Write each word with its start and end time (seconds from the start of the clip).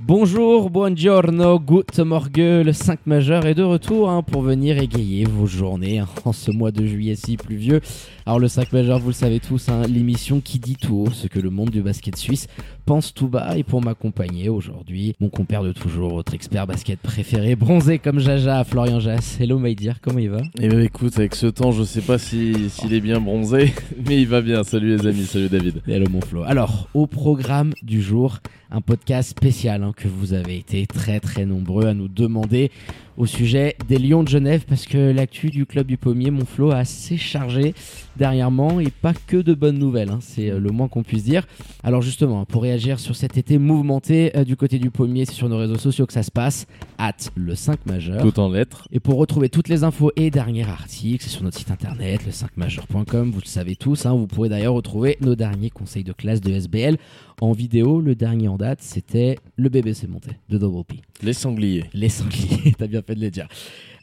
Bonjour, 0.00 0.70
buongiorno, 0.70 1.60
good 1.60 1.98
morgue, 2.00 2.36
le 2.36 2.72
5 2.72 3.06
majeur 3.06 3.46
est 3.46 3.54
de 3.54 3.62
retour 3.62 4.10
hein, 4.10 4.22
pour 4.22 4.42
venir 4.42 4.76
égayer 4.78 5.24
vos 5.24 5.46
journées 5.46 6.00
hein, 6.00 6.08
en 6.24 6.32
ce 6.32 6.50
mois 6.50 6.72
de 6.72 6.84
juillet 6.84 7.14
si 7.14 7.36
pluvieux. 7.36 7.80
Alors 8.26 8.40
le 8.40 8.48
5 8.48 8.72
majeur, 8.72 8.98
vous 8.98 9.08
le 9.08 9.14
savez 9.14 9.38
tous, 9.38 9.68
hein, 9.68 9.82
l'émission 9.88 10.40
qui 10.40 10.58
dit 10.58 10.74
tout 10.76 10.96
haut 10.96 11.10
ce 11.12 11.28
que 11.28 11.38
le 11.38 11.48
monde 11.48 11.70
du 11.70 11.80
basket 11.80 12.16
suisse 12.16 12.48
pense 12.84 13.14
tout 13.14 13.28
bas. 13.28 13.56
Et 13.56 13.62
pour 13.62 13.82
m'accompagner 13.82 14.48
aujourd'hui, 14.48 15.14
mon 15.20 15.28
compère 15.28 15.62
de 15.62 15.72
toujours, 15.72 16.14
votre 16.14 16.34
expert 16.34 16.66
basket 16.66 16.98
préféré, 16.98 17.54
bronzé 17.54 17.98
comme 17.98 18.18
Jaja, 18.18 18.64
Florian 18.64 18.98
Jass. 18.98 19.38
Hello 19.40 19.58
my 19.58 19.74
dear, 19.74 20.00
comment 20.00 20.18
il 20.18 20.30
va? 20.30 20.42
Eh 20.58 20.68
ben 20.68 20.80
écoute, 20.80 21.16
avec 21.18 21.34
ce 21.36 21.46
temps, 21.46 21.70
je 21.70 21.84
sais 21.84 22.02
pas 22.02 22.18
s'il 22.18 22.68
si, 22.68 22.80
s'il 22.80 22.94
est 22.94 23.00
bien 23.00 23.20
bronzé, 23.20 23.72
mais 24.06 24.20
il 24.20 24.28
va 24.28 24.40
bien. 24.40 24.64
Salut 24.64 24.96
les 24.96 25.06
amis, 25.06 25.24
salut 25.24 25.48
David. 25.48 25.82
Hello 25.86 26.06
mon 26.10 26.20
Flo. 26.20 26.42
Alors, 26.42 26.88
au 26.94 27.06
programme 27.06 27.72
du 27.82 28.02
jour, 28.02 28.40
un 28.70 28.80
podcast 28.80 29.30
spécial 29.30 29.83
que 29.92 30.08
vous 30.08 30.32
avez 30.32 30.56
été 30.56 30.86
très 30.86 31.20
très 31.20 31.44
nombreux 31.44 31.86
à 31.86 31.94
nous 31.94 32.08
demander 32.08 32.70
au 33.16 33.26
sujet 33.26 33.76
des 33.88 33.98
Lions 33.98 34.22
de 34.22 34.28
Genève 34.28 34.64
parce 34.68 34.86
que 34.86 35.12
l'actu 35.12 35.50
du 35.50 35.66
club 35.66 35.86
du 35.86 35.96
Pommier, 35.96 36.30
mon 36.30 36.44
flot, 36.44 36.70
a 36.70 36.78
assez 36.78 37.16
chargé 37.16 37.74
dernièrement 38.16 38.80
et 38.80 38.90
pas 38.90 39.12
que 39.14 39.36
de 39.36 39.54
bonnes 39.54 39.78
nouvelles, 39.78 40.10
hein, 40.10 40.18
c'est 40.20 40.50
euh, 40.50 40.58
le 40.58 40.70
moins 40.70 40.88
qu'on 40.88 41.02
puisse 41.02 41.24
dire. 41.24 41.46
Alors 41.82 42.02
justement, 42.02 42.44
pour 42.44 42.62
réagir 42.62 43.00
sur 43.00 43.16
cet 43.16 43.36
été 43.36 43.58
mouvementé 43.58 44.36
euh, 44.36 44.44
du 44.44 44.56
côté 44.56 44.78
du 44.78 44.90
Pommier, 44.90 45.24
c'est 45.24 45.34
sur 45.34 45.48
nos 45.48 45.58
réseaux 45.58 45.78
sociaux 45.78 46.06
que 46.06 46.12
ça 46.12 46.22
se 46.22 46.30
passe, 46.30 46.66
at 46.98 47.12
le 47.34 47.54
5 47.54 47.86
majeur. 47.86 48.22
Tout 48.22 48.38
en 48.40 48.48
lettres. 48.48 48.88
Et 48.92 49.00
pour 49.00 49.16
retrouver 49.16 49.48
toutes 49.48 49.68
les 49.68 49.84
infos 49.84 50.12
et 50.16 50.30
derniers 50.30 50.68
articles, 50.68 51.24
c'est 51.24 51.30
sur 51.30 51.42
notre 51.42 51.58
site 51.58 51.70
internet, 51.70 52.20
le 52.24 52.32
5majeur.com, 52.32 53.30
vous 53.30 53.40
le 53.40 53.46
savez 53.46 53.76
tous, 53.76 54.06
hein, 54.06 54.14
vous 54.14 54.26
pourrez 54.26 54.48
d'ailleurs 54.48 54.74
retrouver 54.74 55.18
nos 55.20 55.34
derniers 55.34 55.70
conseils 55.70 56.04
de 56.04 56.12
classe 56.12 56.40
de 56.40 56.52
SBL 56.52 56.96
en 57.40 57.52
vidéo. 57.52 58.00
Le 58.00 58.14
dernier 58.14 58.48
en 58.48 58.56
date, 58.56 58.80
c'était 58.82 59.38
le 59.56 59.68
BBC 59.68 60.06
monté 60.06 60.30
de 60.48 60.58
Double 60.58 60.84
P. 60.84 61.00
Les 61.22 61.32
sangliers. 61.32 61.84
Les 61.92 62.08
sangliers, 62.08 62.74
t'as 62.78 62.86
bien 62.86 63.02
fait 63.04 63.14
de 63.14 63.20
les 63.20 63.30
dire. 63.30 63.48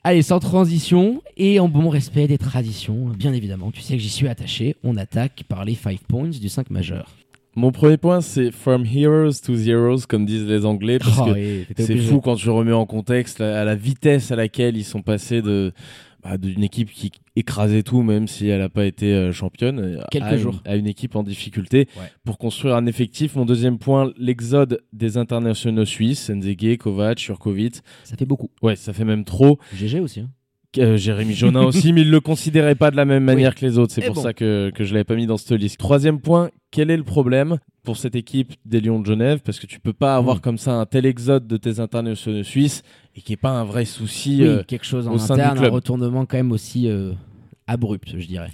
Allez, 0.04 0.24
sans 0.24 0.40
transition 0.40 1.22
et 1.38 1.60
en 1.60 1.68
bon 1.68 1.90
respect 1.90 2.28
des 2.28 2.40
traditions, 2.40 3.12
bien 3.16 3.34
évidemment, 3.34 3.70
tu 3.70 3.82
sais 3.82 3.94
que 3.94 4.00
j'y 4.02 4.10
suis 4.10 4.28
attaché, 4.28 4.76
on 4.84 4.98
attaque 4.98 5.44
par 5.48 5.64
les 5.64 5.76
5 5.76 6.00
points 6.00 6.30
du 6.30 6.50
5 6.50 6.72
majeur. 6.72 7.16
Mon 7.56 7.72
premier 7.72 7.98
point, 7.98 8.22
c'est 8.22 8.52
From 8.52 8.86
Heroes 8.86 9.34
to 9.46 9.56
Zeros, 9.56 10.08
comme 10.08 10.26
disent 10.26 10.46
les 10.46 10.66
Anglais, 10.66 11.00
parce 11.00 11.20
Oh 11.20 11.26
que 11.26 11.32
oui, 11.32 11.66
t'étais 11.68 11.84
c'est 11.84 11.98
fou 11.98 12.22
quand 12.22 12.36
tu 12.36 12.50
remets 12.50 12.72
en 12.72 12.86
contexte 12.86 13.42
à 13.42 13.66
la 13.66 13.76
vitesse 13.76 14.32
à 14.32 14.38
laquelle 14.38 14.78
ils 14.78 14.86
sont 14.86 15.02
passés 15.02 15.42
de 15.42 15.74
bah, 16.24 16.38
d'une 16.38 16.64
équipe 16.64 16.92
qui 16.92 17.12
écrasait 17.36 17.84
tout, 17.84 18.02
même 18.04 18.28
si 18.28 18.48
elle 18.48 18.60
n'a 18.60 18.70
pas 18.70 18.86
été 18.86 19.14
euh, 19.14 19.32
championne, 19.32 19.80
euh, 19.80 20.02
Quelques 20.12 20.26
à 20.26 20.34
une- 20.34 20.40
jours. 20.40 20.62
à 20.66 20.76
une 20.76 20.88
équipe 20.88 21.16
en 21.16 21.24
difficulté 21.24 21.88
Ouais. 21.98 22.04
pour 22.26 22.38
construire 22.38 22.76
un 22.76 22.86
effectif. 22.86 23.36
Mon 23.36 23.46
deuxième 23.46 23.78
point, 23.80 24.12
l'exode 24.18 24.82
des 24.94 25.18
internationaux 25.18 25.86
suisses, 25.86 26.30
Nzege, 26.30 26.78
Kovac, 26.78 27.18
Jurkovic. 27.20 27.78
Ça 28.04 28.16
fait 28.18 28.26
beaucoup. 28.26 28.50
Ouais, 28.62 28.76
ça 28.76 28.94
fait 28.94 29.06
même 29.06 29.24
trop. 29.26 29.58
GG 29.74 30.00
aussi. 30.00 30.20
hein. 30.22 30.30
Euh, 30.78 30.96
Jérémy 30.96 31.34
Jonin 31.34 31.64
aussi, 31.64 31.92
mais 31.92 32.00
il 32.04 32.10
le 32.12 32.22
considérait 32.22 32.76
pas 32.76 32.92
de 32.92 32.96
la 32.96 33.04
même 33.04 33.26
manière 33.26 33.56
que 33.56 33.66
les 33.66 33.78
autres. 33.78 33.92
C'est 33.92 34.02
Et 34.04 34.06
pour 34.06 34.16
bon. 34.16 34.22
ça 34.22 34.32
que, 34.34 34.72
que 34.74 34.86
je 34.86 34.94
l'avais 34.94 35.04
pas 35.04 35.16
mis 35.16 35.26
dans 35.28 35.36
cette 35.36 35.52
liste. 35.60 35.78
Troisième 35.78 36.22
point, 36.22 36.50
quel 36.72 36.90
est 36.90 36.96
le 36.96 37.04
problème 37.04 37.58
pour 37.84 37.98
cette 37.98 38.16
équipe 38.16 38.54
des 38.64 38.80
Lions 38.80 39.02
de 39.02 39.06
Genève? 39.06 39.42
Parce 39.44 39.60
que 39.60 39.68
tu 39.68 39.82
peux 39.82 39.92
pas 39.92 40.16
avoir 40.16 40.38
Mm. 40.38 40.40
comme 40.40 40.58
ça 40.58 40.76
un 40.76 40.86
tel 40.86 41.06
exode 41.06 41.46
de 41.46 41.58
tes 41.58 41.82
internationaux 41.82 42.44
suisses 42.44 42.84
et 43.16 43.22
qui 43.22 43.34
est 43.34 43.38
pas 43.38 43.52
un 43.52 43.64
vrai 43.64 43.86
souci. 43.86 44.38
Oui, 44.40 44.48
euh, 44.48 44.64
quelque 44.64 44.86
chose 44.86 45.08
en 45.08 45.14
au 45.14 45.18
sein 45.18 45.36
du 45.36 45.42
interne, 45.42 45.58
un 45.58 45.62
club. 45.62 45.74
retournement 45.74 46.26
quand 46.26 46.38
même 46.38 46.52
aussi 46.52 46.88
euh, 46.88 47.12
abrupt, 47.68 48.14
je 48.18 48.26
dirais. 48.26 48.52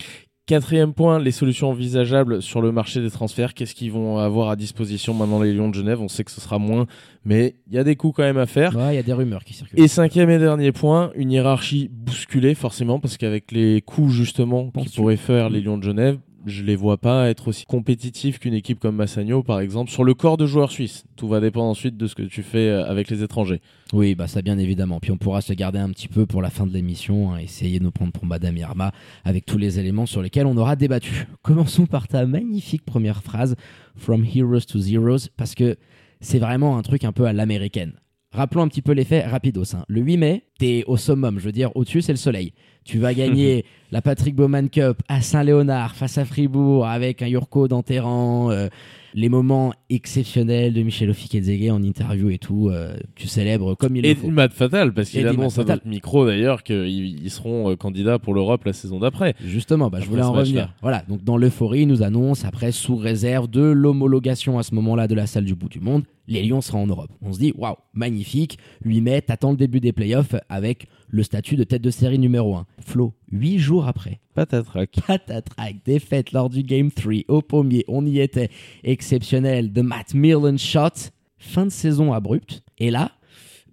Quatrième 0.48 0.94
point, 0.94 1.20
les 1.20 1.32
solutions 1.32 1.72
envisageables 1.72 2.42
sur 2.42 2.62
le 2.62 2.72
marché 2.72 3.02
des 3.02 3.12
transferts. 3.12 3.54
Qu'est-ce 3.54 3.76
qu'ils 3.76 3.92
vont 3.92 4.18
avoir 4.18 4.50
à 4.50 4.56
disposition 4.56 5.14
maintenant 5.14 5.42
les 5.42 5.54
Lions 5.54 5.68
de 5.68 5.76
Genève? 5.76 6.00
On 6.02 6.08
sait 6.08 6.24
que 6.24 6.32
ce 6.32 6.40
sera 6.40 6.58
moins, 6.58 6.86
mais 7.26 7.58
il 7.68 7.74
y 7.74 7.78
a 7.78 7.84
des 7.84 7.98
coups 7.98 8.16
quand 8.16 8.24
même 8.24 8.38
à 8.38 8.46
faire. 8.46 8.74
Ouais, 8.74 8.94
il 8.94 8.96
y 8.96 9.00
a 9.00 9.04
des 9.04 9.12
rumeurs 9.12 9.44
qui 9.44 9.54
circulent. 9.54 9.78
Et 9.78 9.90
cinquième 9.90 10.30
et 10.30 10.40
dernier 10.40 10.72
point, 10.72 11.12
une 11.16 11.32
hiérarchie 11.32 11.90
bousculée 11.92 12.56
forcément 12.56 12.98
parce 13.02 13.18
qu'avec 13.18 13.52
les 13.52 13.82
coups 13.82 14.14
justement 14.14 14.68
qui 14.68 14.72
Penses-tu 14.72 15.02
pourraient 15.02 15.18
faire 15.18 15.50
les. 15.50 15.60
Lions 15.60 15.78
de 15.78 15.84
Genève, 15.84 16.18
je 16.48 16.64
les 16.64 16.76
vois 16.76 16.98
pas 16.98 17.30
être 17.30 17.50
aussi 17.50 17.66
compétitifs 17.66 18.40
qu'une 18.40 18.54
équipe 18.54 18.80
comme 18.80 18.96
Massagno 18.96 19.44
par 19.44 19.60
exemple 19.60 19.92
sur 19.92 20.04
le 20.04 20.14
corps 20.14 20.38
de 20.38 20.46
joueurs 20.46 20.72
suisses. 20.72 21.04
Tout 21.16 21.28
va 21.28 21.40
dépendre 21.40 21.70
ensuite 21.70 21.98
de 21.98 22.08
ce 22.08 22.16
que 22.16 22.24
tu 22.24 22.42
fais 22.42 22.70
euh, 22.70 22.86
avec 22.90 23.10
les 23.10 23.22
étrangers. 23.22 23.62
Oui, 23.94 24.16
bah 24.16 24.28
ça 24.28 24.42
bien 24.42 24.58
évidemment. 24.58 25.00
Puis 25.00 25.12
on 25.12 25.18
pourra 25.18 25.42
se 25.42 25.54
garder 25.54 25.80
un 25.80 25.90
petit 25.90 26.08
peu 26.08 26.26
pour 26.26 26.42
la 26.42 26.50
fin 26.50 26.66
de 26.66 26.74
l'émission, 26.74 27.34
hein, 27.34 27.38
essayer 27.40 27.80
de 27.80 27.84
nous 27.84 27.92
prendre 27.92 28.12
pour 28.12 28.26
Madame 28.26 28.58
Irma 28.58 28.92
avec 29.26 29.46
tous 29.46 29.58
les 29.58 29.80
éléments 29.80 30.06
sur 30.06 30.22
lesquels 30.22 30.46
on 30.48 30.58
aura 30.58 30.76
débattu. 30.76 31.28
Commençons 31.42 31.86
par 31.86 32.08
ta 32.08 32.26
magnifique 32.26 32.86
première 32.86 33.22
phrase, 33.22 33.56
From 33.96 34.24
Heroes 34.26 34.62
to 34.68 34.80
Zeros, 34.80 35.30
parce 35.36 35.54
que 35.54 35.76
c'est 36.22 36.40
vraiment 36.40 36.78
un 36.78 36.82
truc 36.82 37.04
un 37.04 37.12
peu 37.12 37.26
à 37.26 37.34
l'américaine. 37.34 37.94
Rappelons 38.32 38.64
un 38.64 38.68
petit 38.68 38.82
peu 38.82 38.92
les 38.92 39.06
faits 39.06 39.26
rapidos. 39.26 39.74
hein. 39.76 39.86
Le 39.88 40.02
8 40.02 40.18
mai, 40.18 40.44
t'es 40.60 40.84
au 40.86 40.98
summum, 40.98 41.40
je 41.40 41.46
veux 41.46 41.52
dire, 41.52 41.72
au-dessus 41.76 42.02
c'est 42.02 42.12
le 42.12 42.18
soleil. 42.18 42.54
Tu 42.88 43.00
vas 43.00 43.14
gagner 43.14 43.66
la 43.92 44.02
Patrick 44.02 44.34
Bowman 44.34 44.70
Cup 44.70 45.02
à 45.10 45.20
Saint-Léonard 45.20 45.94
face 45.94 46.18
à 46.18 46.24
Fribourg 46.24 46.88
avec 46.88 47.22
un 47.22 47.28
Yurko 47.28 47.68
rangs, 47.68 48.50
euh, 48.50 48.70
les 49.14 49.28
moments 49.28 49.74
exceptionnels 49.90 50.74
de 50.74 50.84
Michel 50.84 51.10
Ofikedzege 51.10 51.70
en 51.70 51.84
interview 51.84 52.30
et 52.30 52.38
tout, 52.38 52.70
euh, 52.70 52.96
tu 53.16 53.28
célèbres 53.28 53.76
comme 53.76 53.98
il 53.98 54.06
Et 54.06 54.14
le 54.14 54.16
faut. 54.16 54.30
Matt 54.30 54.54
Fatal 54.54 54.94
parce 54.94 55.10
Et 55.10 55.18
qu'il 55.18 55.28
annonce 55.28 55.60
à 55.60 55.66
notre 55.66 55.86
micro 55.86 56.26
d'ailleurs 56.26 56.64
qu'ils 56.64 57.22
ils 57.22 57.30
seront 57.30 57.72
euh, 57.72 57.76
candidats 57.76 58.20
pour 58.20 58.34
l'Europe 58.34 58.64
la 58.64 58.72
saison 58.72 59.00
d'après. 59.00 59.36
Justement, 59.44 59.90
bah, 59.90 60.00
je 60.00 60.08
voulais 60.08 60.22
en 60.22 60.32
revenir. 60.32 60.74
Voilà, 60.82 61.04
donc 61.10 61.26
dans 61.26 61.36
l'euphorie, 61.36 61.82
il 61.82 61.90
nous 61.90 62.04
annonce, 62.04 62.46
après 62.46 62.72
sous 62.72 62.96
réserve 62.96 63.50
de 63.50 63.64
l'homologation 63.64 64.60
à 64.60 64.64
ce 64.64 64.74
moment-là 64.76 65.10
de 65.10 65.16
la 65.16 65.28
salle 65.28 65.44
du 65.44 65.56
bout 65.56 65.68
du 65.68 65.82
monde, 65.82 66.04
les 66.30 66.42
Lions 66.42 66.62
seront 66.62 66.84
en 66.84 66.88
Europe. 66.88 67.12
On 67.22 67.34
se 67.34 67.40
dit, 67.40 67.54
waouh, 67.58 67.76
magnifique, 67.94 68.58
8 68.86 69.02
mai, 69.02 69.22
t'attends 69.22 69.52
le 69.52 69.58
début 69.58 69.82
des 69.82 69.92
playoffs 69.92 70.36
avec 70.48 70.88
le 71.08 71.24
statut 71.24 71.56
de 71.56 71.64
tête 71.64 71.82
de 71.82 71.90
série 71.90 72.20
numéro 72.20 72.56
1. 72.56 72.66
Flo, 72.80 73.14
8 73.32 73.60
jours 73.60 73.88
après, 73.88 74.20
Patatrac. 74.34 74.98
patatrac, 75.08 75.76
défaite 75.86 76.32
lors 76.32 76.50
du 76.50 76.64
Game 76.64 76.92
3 76.92 77.14
au 77.28 77.42
pommier, 77.42 77.86
on 77.88 78.06
y 78.06 78.20
était, 78.20 78.50
exceptionnel, 78.84 79.72
de 79.72 79.82
Matt 79.82 80.14
Millen 80.14 80.58
shot, 80.58 81.12
fin 81.38 81.66
de 81.66 81.72
saison 81.72 82.14
abrupte. 82.14 82.64
Et 82.78 82.92
là, 82.92 83.12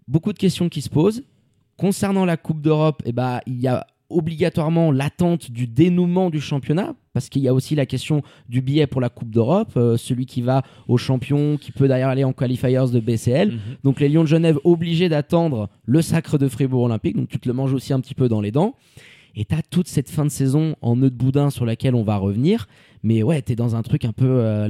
beaucoup 0.09 0.33
de 0.33 0.39
questions 0.39 0.69
qui 0.69 0.83
se 0.83 0.91
posent. 0.91 1.25
Concernant 1.77 2.25
la 2.25 2.37
Coupe 2.37 2.61
d'Europe, 2.61 3.03
eh 3.05 3.13
ben, 3.13 3.41
il 3.47 3.61
y 3.61 3.67
a 3.67 3.87
obligatoirement 4.09 4.93
l'attente 4.93 5.51
du 5.51 5.67
dénouement 5.67 6.31
du 6.31 6.41
championnat, 6.41 6.95
parce 7.15 7.31
qu'il 7.31 7.43
y 7.43 7.49
a 7.49 7.55
aussi 7.55 7.75
la 7.75 7.87
question 7.87 8.23
du 8.49 8.61
billet 8.61 8.87
pour 8.87 9.01
la 9.01 9.09
Coupe 9.09 9.31
d'Europe, 9.31 9.71
euh, 9.77 9.97
celui 9.97 10.27
qui 10.27 10.43
va 10.43 10.63
au 10.89 10.99
champion, 10.99 11.57
qui 11.57 11.73
peut 11.73 11.89
d'ailleurs 11.89 12.11
aller 12.11 12.25
en 12.25 12.33
qualifiers 12.35 12.75
de 12.93 13.01
BCL. 13.01 13.53
Mhm. 13.53 13.59
Donc 13.85 14.01
les 14.01 14.09
Lions 14.09 14.25
de 14.25 14.29
Genève 14.29 14.59
obligés 14.65 15.09
d'attendre 15.09 15.69
le 15.87 16.03
sacre 16.03 16.37
de 16.37 16.49
Fribourg 16.49 16.83
Olympique, 16.83 17.17
donc 17.17 17.29
tu 17.29 17.39
te 17.39 17.49
le 17.49 17.55
manges 17.55 17.73
aussi 17.73 17.93
un 17.93 18.01
petit 18.01 18.15
peu 18.15 18.29
dans 18.29 18.41
les 18.41 18.51
dents. 18.51 18.75
Et 19.37 19.45
t'as 19.45 19.63
toute 19.69 19.89
cette 19.89 20.09
fin 20.11 20.25
de 20.25 20.31
saison 20.31 20.77
en 20.81 20.97
nœud 20.97 21.11
de 21.11 21.17
boudin 21.17 21.51
sur 21.51 21.65
laquelle 21.65 21.95
on 21.95 22.05
va 22.05 22.17
revenir. 22.17 22.67
Mais 23.03 23.23
ouais, 23.23 23.43
t'es 23.43 23.55
dans 23.55 23.77
un 23.77 23.83
truc 23.83 24.05
un 24.07 24.13
peu 24.13 24.25
euh, 24.27 24.67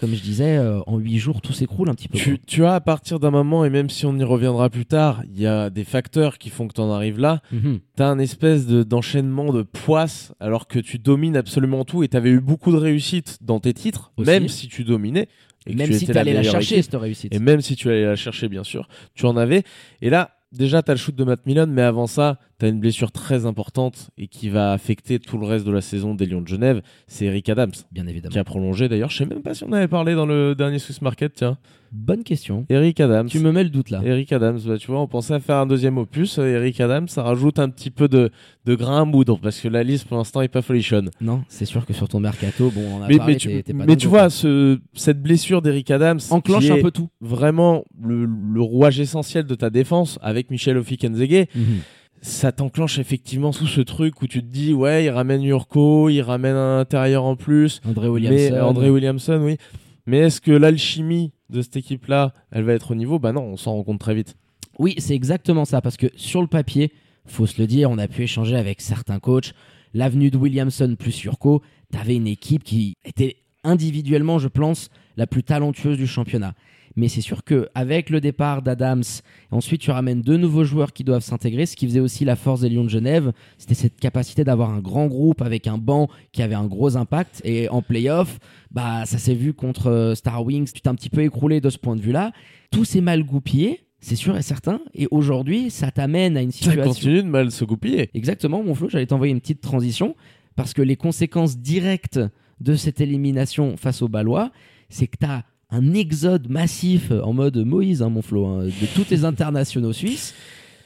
comme 0.00 0.14
je 0.14 0.22
disais, 0.22 0.56
euh, 0.56 0.80
en 0.86 0.96
huit 0.98 1.18
jours, 1.18 1.42
tout 1.42 1.52
s'écroule 1.52 1.90
un 1.90 1.94
petit 1.94 2.08
peu. 2.08 2.16
Tu, 2.16 2.38
tu 2.46 2.64
as 2.64 2.74
à 2.74 2.80
partir 2.80 3.20
d'un 3.20 3.30
moment, 3.30 3.64
et 3.64 3.70
même 3.70 3.90
si 3.90 4.06
on 4.06 4.16
y 4.16 4.24
reviendra 4.24 4.70
plus 4.70 4.86
tard, 4.86 5.22
il 5.34 5.40
y 5.40 5.46
a 5.46 5.68
des 5.68 5.84
facteurs 5.84 6.38
qui 6.38 6.48
font 6.48 6.66
que 6.66 6.72
tu 6.74 6.80
en 6.80 6.90
arrives 6.90 7.18
là. 7.18 7.42
Mhm. 7.52 7.80
T'as 7.96 8.06
un 8.08 8.18
espèce 8.18 8.66
de- 8.66 8.84
d'enchaînement 8.84 9.52
de 9.52 9.62
poisses 9.62 10.32
alors 10.40 10.66
que 10.66 10.78
tu 10.78 10.98
domines 10.98 11.36
absolument 11.36 11.84
tout 11.84 12.02
et 12.02 12.08
t'avais 12.08 12.30
eu 12.30 12.40
beaucoup 12.40 12.72
de 12.72 12.76
réussite 12.78 13.38
dans 13.42 13.60
tes 13.60 13.74
titres, 13.74 14.12
Aussi. 14.16 14.30
même 14.30 14.48
si 14.48 14.68
tu 14.68 14.84
dominais. 14.84 15.28
Et 15.66 15.74
Même 15.74 15.88
tu 15.88 15.94
si 15.94 16.04
étais 16.04 16.12
t'allais 16.14 16.34
la 16.34 16.42
chercher, 16.42 16.74
équipe. 16.76 16.84
cette 16.92 17.00
réussite. 17.00 17.34
Et 17.34 17.38
même 17.38 17.60
si 17.62 17.74
tu 17.76 17.88
allais 17.88 18.04
la 18.04 18.16
chercher, 18.16 18.48
bien 18.48 18.64
sûr, 18.64 18.86
tu 19.14 19.24
en 19.26 19.36
avais. 19.36 19.62
Et 20.02 20.10
là, 20.10 20.30
déjà, 20.52 20.82
t'as 20.82 20.92
le 20.92 20.98
shoot 20.98 21.14
de 21.14 21.24
Matt 21.24 21.46
Millen, 21.46 21.70
mais 21.70 21.80
avant 21.82 22.06
ça, 22.06 22.38
tu 22.58 22.66
as 22.66 22.68
une 22.68 22.80
blessure 22.80 23.10
très 23.12 23.46
importante 23.46 24.10
et 24.18 24.28
qui 24.28 24.48
va 24.48 24.72
affecter 24.72 25.18
tout 25.18 25.38
le 25.38 25.46
reste 25.46 25.66
de 25.66 25.72
la 25.72 25.80
saison 25.80 26.14
des 26.14 26.26
Lions 26.26 26.40
de 26.42 26.48
Genève, 26.48 26.82
c'est 27.06 27.24
Eric 27.26 27.48
Adams, 27.48 27.72
Bien 27.92 28.06
évidemment. 28.06 28.32
qui 28.32 28.38
a 28.38 28.44
prolongé 28.44 28.88
d'ailleurs. 28.88 29.10
Je 29.10 29.18
sais 29.18 29.26
même 29.26 29.42
pas 29.42 29.54
si 29.54 29.64
on 29.64 29.72
avait 29.72 29.88
parlé 29.88 30.14
dans 30.14 30.26
le 30.26 30.54
dernier 30.54 30.78
Swiss 30.78 31.02
Market, 31.02 31.32
tiens. 31.34 31.58
Bonne 31.92 32.24
question. 32.24 32.66
Eric 32.70 32.98
Adams. 32.98 33.28
Tu 33.28 33.38
me 33.38 33.52
mets 33.52 33.62
le 33.62 33.70
doute 33.70 33.90
là. 33.90 34.00
Eric 34.04 34.32
Adams, 34.32 34.58
bah, 34.66 34.76
tu 34.78 34.88
vois, 34.88 35.00
on 35.00 35.06
pensait 35.06 35.34
à 35.34 35.38
faire 35.38 35.58
un 35.58 35.66
deuxième 35.66 35.96
opus. 35.96 36.38
Eric 36.38 36.80
Adams, 36.80 37.06
ça 37.06 37.22
rajoute 37.22 37.60
un 37.60 37.68
petit 37.68 37.90
peu 37.90 38.08
de, 38.08 38.30
de 38.64 38.74
grain 38.74 39.02
à 39.02 39.04
moudre 39.04 39.38
parce 39.40 39.60
que 39.60 39.68
la 39.68 39.84
liste 39.84 40.08
pour 40.08 40.16
l'instant 40.16 40.40
est 40.42 40.48
pas 40.48 40.60
folichonne. 40.62 41.10
Non, 41.20 41.44
c'est 41.48 41.66
sûr 41.66 41.86
que 41.86 41.92
sur 41.92 42.08
ton 42.08 42.18
mercato, 42.18 42.72
bon, 42.74 42.82
on 42.98 43.02
a 43.02 43.06
Mais, 43.06 43.16
parlé, 43.18 43.34
mais 43.34 43.38
tu, 43.38 43.62
pas 43.72 43.84
mais 43.86 43.94
tu 43.96 44.08
vois, 44.08 44.28
ce, 44.28 44.80
cette 44.94 45.22
blessure 45.22 45.62
d'Eric 45.62 45.88
Adams 45.92 46.18
enclenche 46.30 46.68
un 46.70 46.80
peu 46.82 46.90
tout. 46.90 47.10
vraiment 47.20 47.84
le, 48.02 48.24
le 48.26 48.60
rouage 48.60 48.98
essentiel 48.98 49.44
de 49.44 49.54
ta 49.54 49.70
défense 49.70 50.18
avec 50.20 50.50
Michel 50.50 50.76
Ofikenzege, 50.76 51.46
Mhm. 51.54 51.78
Ça 52.24 52.52
t'enclenche 52.52 52.98
effectivement 52.98 53.52
sous 53.52 53.66
ce 53.66 53.82
truc 53.82 54.22
où 54.22 54.26
tu 54.26 54.40
te 54.40 54.46
dis 54.46 54.72
ouais 54.72 55.04
il 55.04 55.10
ramène 55.10 55.42
Yurko, 55.42 56.08
il 56.08 56.22
ramène 56.22 56.56
un 56.56 56.78
intérieur 56.78 57.24
en 57.24 57.36
plus, 57.36 57.82
André 57.86 58.08
Williamson. 58.08 58.54
mais 58.54 58.60
André 58.60 58.90
Williamson 58.90 59.40
oui. 59.42 59.58
Mais 60.06 60.18
est-ce 60.18 60.40
que 60.40 60.50
l'alchimie 60.50 61.32
de 61.50 61.60
cette 61.60 61.76
équipe-là, 61.76 62.32
elle 62.50 62.64
va 62.64 62.72
être 62.72 62.92
au 62.92 62.94
niveau? 62.94 63.18
Bah 63.18 63.32
non, 63.32 63.42
on 63.42 63.56
s'en 63.56 63.72
rend 63.72 63.84
compte 63.84 64.00
très 64.00 64.14
vite. 64.14 64.36
Oui, 64.78 64.94
c'est 64.98 65.14
exactement 65.14 65.64
ça, 65.64 65.80
parce 65.80 65.96
que 65.96 66.08
sur 66.16 66.40
le 66.40 66.46
papier, 66.46 66.92
faut 67.26 67.46
se 67.46 67.60
le 67.60 67.66
dire, 67.66 67.90
on 67.90 67.98
a 67.98 68.08
pu 68.08 68.22
échanger 68.22 68.56
avec 68.56 68.80
certains 68.80 69.18
coachs. 69.18 69.54
L'avenue 69.94 70.30
de 70.30 70.36
Williamson 70.36 70.96
plus 70.98 71.22
Yurko, 71.22 71.62
t'avais 71.92 72.16
une 72.16 72.26
équipe 72.26 72.64
qui 72.64 72.96
était 73.04 73.36
individuellement, 73.62 74.38
je 74.38 74.48
pense, 74.48 74.90
la 75.16 75.26
plus 75.26 75.42
talentueuse 75.42 75.96
du 75.96 76.06
championnat. 76.06 76.54
Mais 76.96 77.08
c'est 77.08 77.20
sûr 77.20 77.42
que 77.42 77.68
avec 77.74 78.08
le 78.10 78.20
départ 78.20 78.62
d'Adams, 78.62 79.02
ensuite 79.50 79.80
tu 79.80 79.90
ramènes 79.90 80.22
deux 80.22 80.36
nouveaux 80.36 80.64
joueurs 80.64 80.92
qui 80.92 81.02
doivent 81.02 81.24
s'intégrer, 81.24 81.66
ce 81.66 81.74
qui 81.76 81.86
faisait 81.86 82.00
aussi 82.00 82.24
la 82.24 82.36
force 82.36 82.60
des 82.60 82.68
Lions 82.68 82.84
de 82.84 82.88
Genève, 82.88 83.32
c'était 83.58 83.74
cette 83.74 83.98
capacité 83.98 84.44
d'avoir 84.44 84.70
un 84.70 84.80
grand 84.80 85.06
groupe 85.06 85.42
avec 85.42 85.66
un 85.66 85.78
banc 85.78 86.08
qui 86.32 86.42
avait 86.42 86.54
un 86.54 86.66
gros 86.66 86.96
impact. 86.96 87.40
Et 87.44 87.68
en 87.68 87.82
playoff, 87.82 88.38
bah 88.70 89.06
ça 89.06 89.18
s'est 89.18 89.34
vu 89.34 89.54
contre 89.54 89.88
euh, 89.88 90.14
Star 90.14 90.44
Wings, 90.44 90.70
tu 90.72 90.80
t'es 90.80 90.88
un 90.88 90.94
petit 90.94 91.10
peu 91.10 91.22
écroulé 91.22 91.60
de 91.60 91.68
ce 91.70 91.78
point 91.78 91.96
de 91.96 92.00
vue-là. 92.00 92.32
Tout 92.70 92.84
s'est 92.84 93.00
mal 93.00 93.24
goupillé, 93.24 93.80
c'est 94.00 94.16
sûr 94.16 94.36
et 94.36 94.42
certain. 94.42 94.80
Et 94.94 95.08
aujourd'hui, 95.10 95.70
ça 95.70 95.90
t'amène 95.90 96.36
à 96.36 96.42
une 96.42 96.52
Ça 96.52 96.58
situation. 96.58 96.84
continue 96.84 97.22
de 97.22 97.28
mal 97.28 97.50
se 97.50 97.64
goupiller. 97.64 98.10
Exactement, 98.14 98.62
mon 98.62 98.74
Flo, 98.74 98.88
j'allais 98.88 99.06
t'envoyer 99.06 99.32
une 99.32 99.40
petite 99.40 99.60
transition 99.60 100.14
parce 100.56 100.72
que 100.74 100.82
les 100.82 100.96
conséquences 100.96 101.58
directes 101.58 102.20
de 102.60 102.76
cette 102.76 103.00
élimination 103.00 103.76
face 103.76 104.00
aux 104.02 104.08
Ballois, 104.08 104.52
c'est 104.88 105.08
que 105.08 105.16
tu 105.18 105.26
as 105.26 105.42
un 105.74 105.94
exode 105.94 106.48
massif 106.48 107.10
en 107.10 107.32
mode 107.32 107.56
Moïse, 107.58 108.02
hein, 108.02 108.08
mon 108.08 108.22
Flo, 108.22 108.46
hein, 108.46 108.64
de 108.66 108.86
tous 108.94 109.04
tes 109.04 109.24
internationaux 109.24 109.92
suisses. 109.92 110.34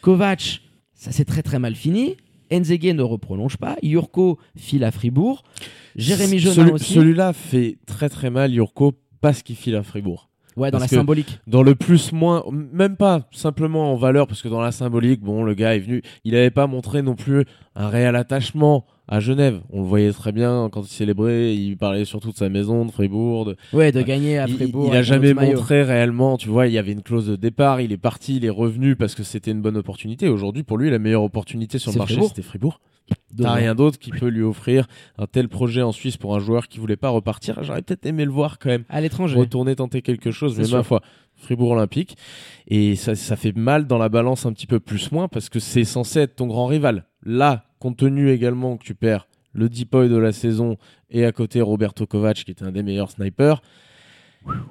Kovac, 0.00 0.60
ça 0.94 1.12
s'est 1.12 1.24
très 1.24 1.42
très 1.42 1.58
mal 1.58 1.74
fini. 1.74 2.16
Enzege 2.50 2.94
ne 2.94 3.02
reprolonge 3.02 3.58
pas. 3.58 3.76
Yurko 3.82 4.38
file 4.56 4.84
à 4.84 4.90
Fribourg. 4.90 5.42
Jérémy 5.96 6.38
Jonin 6.38 6.54
Celui- 6.54 6.70
aussi. 6.72 6.94
Celui-là 6.94 7.32
fait 7.34 7.76
très 7.86 8.08
très 8.08 8.30
mal 8.30 8.52
Yurko 8.54 8.94
parce 9.20 9.42
qu'il 9.42 9.56
file 9.56 9.76
à 9.76 9.82
Fribourg. 9.82 10.30
ouais, 10.56 10.70
dans 10.70 10.78
parce 10.78 10.90
la 10.90 10.96
que- 10.96 11.00
symbolique. 11.00 11.38
Dans 11.46 11.62
le 11.62 11.74
plus 11.74 12.12
moins, 12.12 12.42
même 12.50 12.96
pas 12.96 13.28
simplement 13.32 13.92
en 13.92 13.96
valeur, 13.96 14.26
parce 14.26 14.40
que 14.42 14.48
dans 14.48 14.60
la 14.60 14.72
symbolique, 14.72 15.20
bon, 15.20 15.44
le 15.44 15.54
gars 15.54 15.76
est 15.76 15.78
venu, 15.80 16.02
il 16.24 16.32
n'avait 16.32 16.50
pas 16.50 16.66
montré 16.66 17.02
non 17.02 17.14
plus 17.14 17.44
un 17.76 17.88
réel 17.88 18.16
attachement 18.16 18.84
à 19.08 19.20
Genève. 19.20 19.60
On 19.70 19.80
le 19.80 19.86
voyait 19.88 20.12
très 20.12 20.32
bien 20.32 20.68
quand 20.70 20.82
il 20.82 20.88
célébrait, 20.88 21.54
il 21.56 21.76
parlait 21.76 22.04
surtout 22.04 22.30
de 22.30 22.36
sa 22.36 22.48
maison, 22.48 22.84
de 22.84 22.90
Fribourg. 22.90 23.46
de- 23.46 23.56
Ouais, 23.72 23.90
de 23.90 24.02
gagner 24.02 24.38
à 24.38 24.46
Il- 24.46 24.54
Fribourg. 24.54 24.86
il, 24.88 24.90
a 24.92 24.98
avec 24.98 25.00
un 25.00 25.02
jamais 25.14 25.34
montré 25.34 25.82
réellement, 25.82 26.36
tu 26.36 26.48
vois, 26.48 26.66
il 26.66 26.72
y 26.74 26.78
avait 26.78 26.92
une 26.92 27.02
clause 27.02 27.26
de 27.26 27.36
départ, 27.36 27.80
il 27.80 27.90
est 27.92 27.96
parti, 27.96 28.36
il 28.36 28.44
est 28.44 28.50
revenu 28.50 28.96
parce 28.96 29.14
que 29.14 29.22
c'était 29.22 29.50
une 29.50 29.62
bonne 29.62 29.76
opportunité. 29.76 30.28
Aujourd'hui, 30.28 30.62
pour 30.62 30.78
lui, 30.78 30.90
la 30.90 30.98
meilleure 30.98 31.22
opportunité 31.24 31.78
sur 31.78 31.90
le 31.92 31.98
marché, 31.98 32.20
c'était 32.22 32.42
Fribourg. 32.42 32.80
T'as 33.38 33.52
rien 33.54 33.74
d'autre 33.74 33.98
qui 33.98 34.10
peut 34.10 34.28
lui 34.28 34.42
offrir 34.42 34.86
un 35.16 35.26
tel 35.26 35.48
projet 35.48 35.80
en 35.80 35.92
Suisse 35.92 36.18
pour 36.18 36.34
un 36.36 36.40
joueur 36.40 36.68
qui 36.68 36.78
voulait 36.78 36.96
pas 36.96 37.08
repartir. 37.08 37.62
J'aurais 37.62 37.80
peut-être 37.80 38.04
aimé 38.04 38.26
le 38.26 38.30
voir 38.30 38.58
quand 38.58 38.68
même 38.68 38.84
À 38.90 39.00
l'étranger. 39.00 39.38
retourner 39.38 39.74
tenter 39.76 40.02
quelque 40.02 40.30
chose, 40.30 40.58
mais 40.58 40.68
ma 40.68 40.82
foi, 40.82 41.00
Fribourg 41.34 41.70
Olympique. 41.70 42.18
Et 42.66 42.96
ça, 42.96 43.14
ça 43.14 43.36
fait 43.36 43.56
mal 43.56 43.86
dans 43.86 43.96
la 43.96 44.10
balance 44.10 44.44
un 44.44 44.52
petit 44.52 44.66
peu 44.66 44.78
plus 44.78 45.10
moins 45.10 45.26
parce 45.26 45.48
que 45.48 45.58
c'est 45.58 45.84
censé 45.84 46.20
être 46.20 46.36
ton 46.36 46.48
grand 46.48 46.66
rival. 46.66 47.06
Là, 47.24 47.64
compte 47.78 47.98
tenu 47.98 48.30
également 48.30 48.76
que 48.76 48.84
tu 48.84 48.94
perds 48.94 49.28
le 49.52 49.68
deepoy 49.68 50.08
de 50.08 50.16
la 50.16 50.32
saison 50.32 50.76
et 51.10 51.24
à 51.24 51.32
côté 51.32 51.60
Roberto 51.60 52.06
Kovac 52.06 52.36
qui 52.44 52.50
était 52.50 52.64
un 52.64 52.72
des 52.72 52.82
meilleurs 52.82 53.10
snipers, 53.10 53.62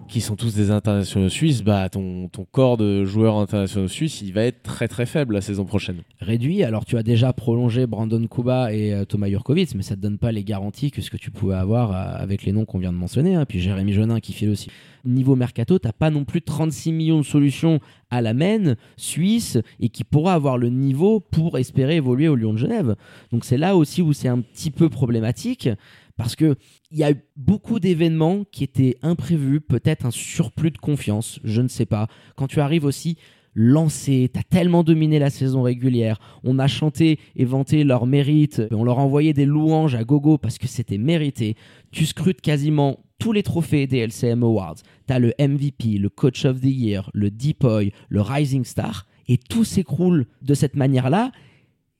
qui 0.07 0.21
sont 0.21 0.35
tous 0.35 0.55
des 0.55 0.71
internationaux 0.71 1.29
suisses, 1.29 1.63
bah 1.63 1.89
ton, 1.89 2.29
ton 2.29 2.45
corps 2.49 2.77
de 2.77 3.03
joueurs 3.03 3.35
internationaux 3.37 3.87
suisses, 3.89 4.21
il 4.21 4.31
va 4.33 4.43
être 4.43 4.63
très 4.63 4.87
très 4.87 5.05
faible 5.05 5.33
la 5.33 5.41
saison 5.41 5.65
prochaine. 5.65 5.97
réduit. 6.21 6.63
Alors 6.63 6.85
tu 6.85 6.97
as 6.97 7.03
déjà 7.03 7.33
prolongé 7.33 7.85
Brandon 7.87 8.25
Kuba 8.27 8.73
et 8.73 8.93
euh, 8.93 9.05
Thomas 9.05 9.27
Jurkovic, 9.27 9.75
mais 9.75 9.83
ça 9.83 9.95
te 9.95 10.01
donne 10.01 10.17
pas 10.17 10.31
les 10.31 10.43
garanties 10.43 10.91
que 10.91 11.01
ce 11.01 11.09
que 11.11 11.17
tu 11.17 11.29
pouvais 11.29 11.55
avoir 11.55 11.91
euh, 11.91 12.23
avec 12.23 12.43
les 12.43 12.53
noms 12.53 12.65
qu'on 12.65 12.79
vient 12.79 12.93
de 12.93 12.97
mentionner. 12.97 13.35
hein. 13.35 13.45
Puis 13.45 13.59
Jérémy 13.59 13.93
Jonin 13.93 14.19
qui 14.19 14.33
file 14.33 14.49
aussi. 14.49 14.69
Niveau 15.05 15.35
mercato, 15.35 15.77
t'as 15.79 15.93
pas 15.93 16.09
non 16.09 16.25
plus 16.25 16.41
36 16.41 16.91
millions 16.91 17.19
de 17.19 17.25
solutions 17.25 17.79
à 18.09 18.21
la 18.21 18.33
main 18.33 18.75
suisse 18.97 19.57
et 19.79 19.89
qui 19.89 20.03
pourra 20.03 20.33
avoir 20.33 20.57
le 20.57 20.69
niveau 20.69 21.19
pour 21.19 21.57
espérer 21.57 21.97
évoluer 21.97 22.27
au 22.27 22.35
Lyon 22.35 22.53
de 22.53 22.57
Genève. 22.57 22.95
Donc 23.31 23.45
c'est 23.45 23.57
là 23.57 23.75
aussi 23.75 24.01
où 24.01 24.13
c'est 24.13 24.27
un 24.27 24.41
petit 24.41 24.71
peu 24.71 24.89
problématique 24.89 25.69
parce 26.17 26.35
que 26.35 26.55
il 26.91 26.97
y 26.97 27.03
a 27.03 27.11
eu 27.11 27.21
beaucoup 27.35 27.79
d'événements 27.79 28.43
qui 28.51 28.63
étaient 28.63 28.97
imprévus, 29.01 29.61
peut-être 29.61 30.05
un 30.05 30.11
surplus 30.11 30.71
de 30.71 30.77
confiance, 30.77 31.39
je 31.43 31.61
ne 31.61 31.67
sais 31.67 31.85
pas. 31.85 32.07
Quand 32.35 32.47
tu 32.47 32.59
arrives 32.59 32.85
aussi 32.85 33.17
lancé, 33.53 34.29
t'as 34.31 34.43
tellement 34.43 34.83
dominé 34.83 35.17
la 35.17 35.31
saison 35.31 35.63
régulière, 35.63 36.19
on 36.43 36.59
a 36.59 36.67
chanté 36.67 37.19
et 37.35 37.45
vanté 37.45 37.83
leurs 37.83 38.05
mérites, 38.05 38.61
on 38.71 38.83
leur 38.83 38.99
a 38.99 39.03
envoyé 39.03 39.33
des 39.33 39.45
louanges 39.45 39.95
à 39.95 40.03
gogo 40.03 40.37
parce 40.37 40.59
que 40.59 40.67
c'était 40.67 40.99
mérité. 40.99 41.55
Tu 41.91 42.05
scrutes 42.05 42.41
quasiment 42.41 42.99
tous 43.19 43.31
les 43.31 43.41
trophées 43.41 43.87
des 43.87 43.97
LCM 43.97 44.43
Awards. 44.43 44.77
T'as 45.07 45.17
le 45.17 45.33
MVP, 45.39 45.97
le 45.97 46.09
Coach 46.09 46.45
of 46.45 46.61
the 46.61 46.65
Year, 46.65 47.09
le 47.13 47.31
Deepoy, 47.31 47.93
le 48.09 48.21
Rising 48.21 48.63
Star, 48.63 49.07
et 49.27 49.37
tout 49.37 49.63
s'écroule 49.63 50.27
de 50.41 50.53
cette 50.53 50.75
manière-là. 50.75 51.31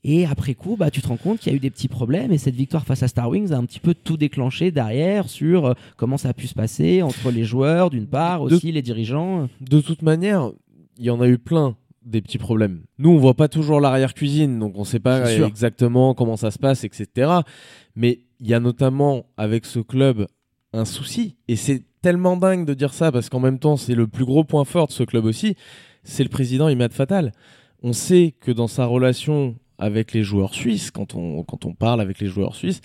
Et 0.04 0.26
après 0.26 0.54
coup, 0.54 0.76
bah, 0.78 0.92
tu 0.92 1.02
te 1.02 1.08
rends 1.08 1.18
compte 1.18 1.40
qu'il 1.40 1.52
y 1.52 1.56
a 1.56 1.58
eu 1.58 1.60
des 1.60 1.70
petits 1.72 1.88
problèmes 1.88 2.32
et 2.32 2.38
cette 2.38 2.56
victoire 2.56 2.86
face 2.86 3.04
à 3.04 3.08
Star 3.08 3.30
Wings 3.30 3.52
a 3.52 3.58
un 3.58 3.66
petit 3.66 3.80
peu 3.80 3.94
tout 3.94 4.16
déclenché 4.16 4.72
derrière 4.72 5.28
sur 5.28 5.66
euh, 5.66 5.74
comment 5.98 6.18
ça 6.18 6.30
a 6.30 6.34
pu 6.34 6.48
se 6.48 6.54
passer 6.54 7.02
entre 7.02 7.32
les 7.32 7.44
joueurs 7.44 7.90
d'une 7.90 8.08
part, 8.08 8.46
De- 8.46 8.56
aussi 8.56 8.72
les 8.72 8.82
dirigeants. 8.82 9.50
De 9.60 9.82
toute 9.82 10.04
manière, 10.04 10.52
il 10.98 11.06
y 11.06 11.10
en 11.10 11.20
a 11.20 11.28
eu 11.28 11.38
plein 11.38 11.76
des 12.06 12.22
petits 12.22 12.38
problèmes. 12.38 12.84
Nous, 13.00 13.10
on 13.10 13.18
voit 13.18 13.34
pas 13.34 13.50
toujours 13.50 13.82
l'arrière-cuisine, 13.82 14.60
donc 14.60 14.78
on 14.78 14.86
sait 14.86 15.00
pas 15.00 15.30
exactement 15.48 16.14
comment 16.14 16.38
ça 16.38 16.52
se 16.52 16.60
passe, 16.60 16.84
etc. 16.86 17.30
Mais 17.96 18.20
il 18.40 18.48
y 18.48 18.54
a 18.54 18.60
notamment 18.62 19.26
avec 19.36 19.66
ce 19.66 19.80
club 19.80 20.28
un 20.72 20.86
souci. 20.86 21.36
Et 21.50 21.56
c'est 21.58 21.84
tellement 22.02 22.38
dingue 22.38 22.66
de 22.66 22.74
dire 22.74 22.94
ça, 22.94 23.12
parce 23.12 23.28
qu'en 23.30 23.40
même 23.42 23.60
temps, 23.60 23.76
c'est 23.76 23.96
le 23.96 24.08
plus 24.08 24.24
gros 24.24 24.46
point 24.46 24.64
fort 24.64 24.88
de 24.88 24.94
ce 24.94 25.04
club 25.04 25.26
aussi. 25.26 25.56
C'est 26.04 26.24
le 26.24 26.30
président 26.30 26.70
Imad 26.70 26.94
Fatal. 26.94 27.34
On 27.84 27.92
sait 27.92 28.36
que 28.40 28.52
dans 28.52 28.68
sa 28.68 28.86
relation 28.86 29.56
avec 29.80 30.14
les 30.14 30.24
joueurs 30.24 30.54
suisses, 30.54 30.92
quand 30.92 31.16
on, 31.16 31.44
quand 31.44 31.66
on 31.66 31.74
parle 31.74 32.02
avec 32.02 32.20
les 32.20 32.28
joueurs 32.28 32.56
suisses, 32.56 32.82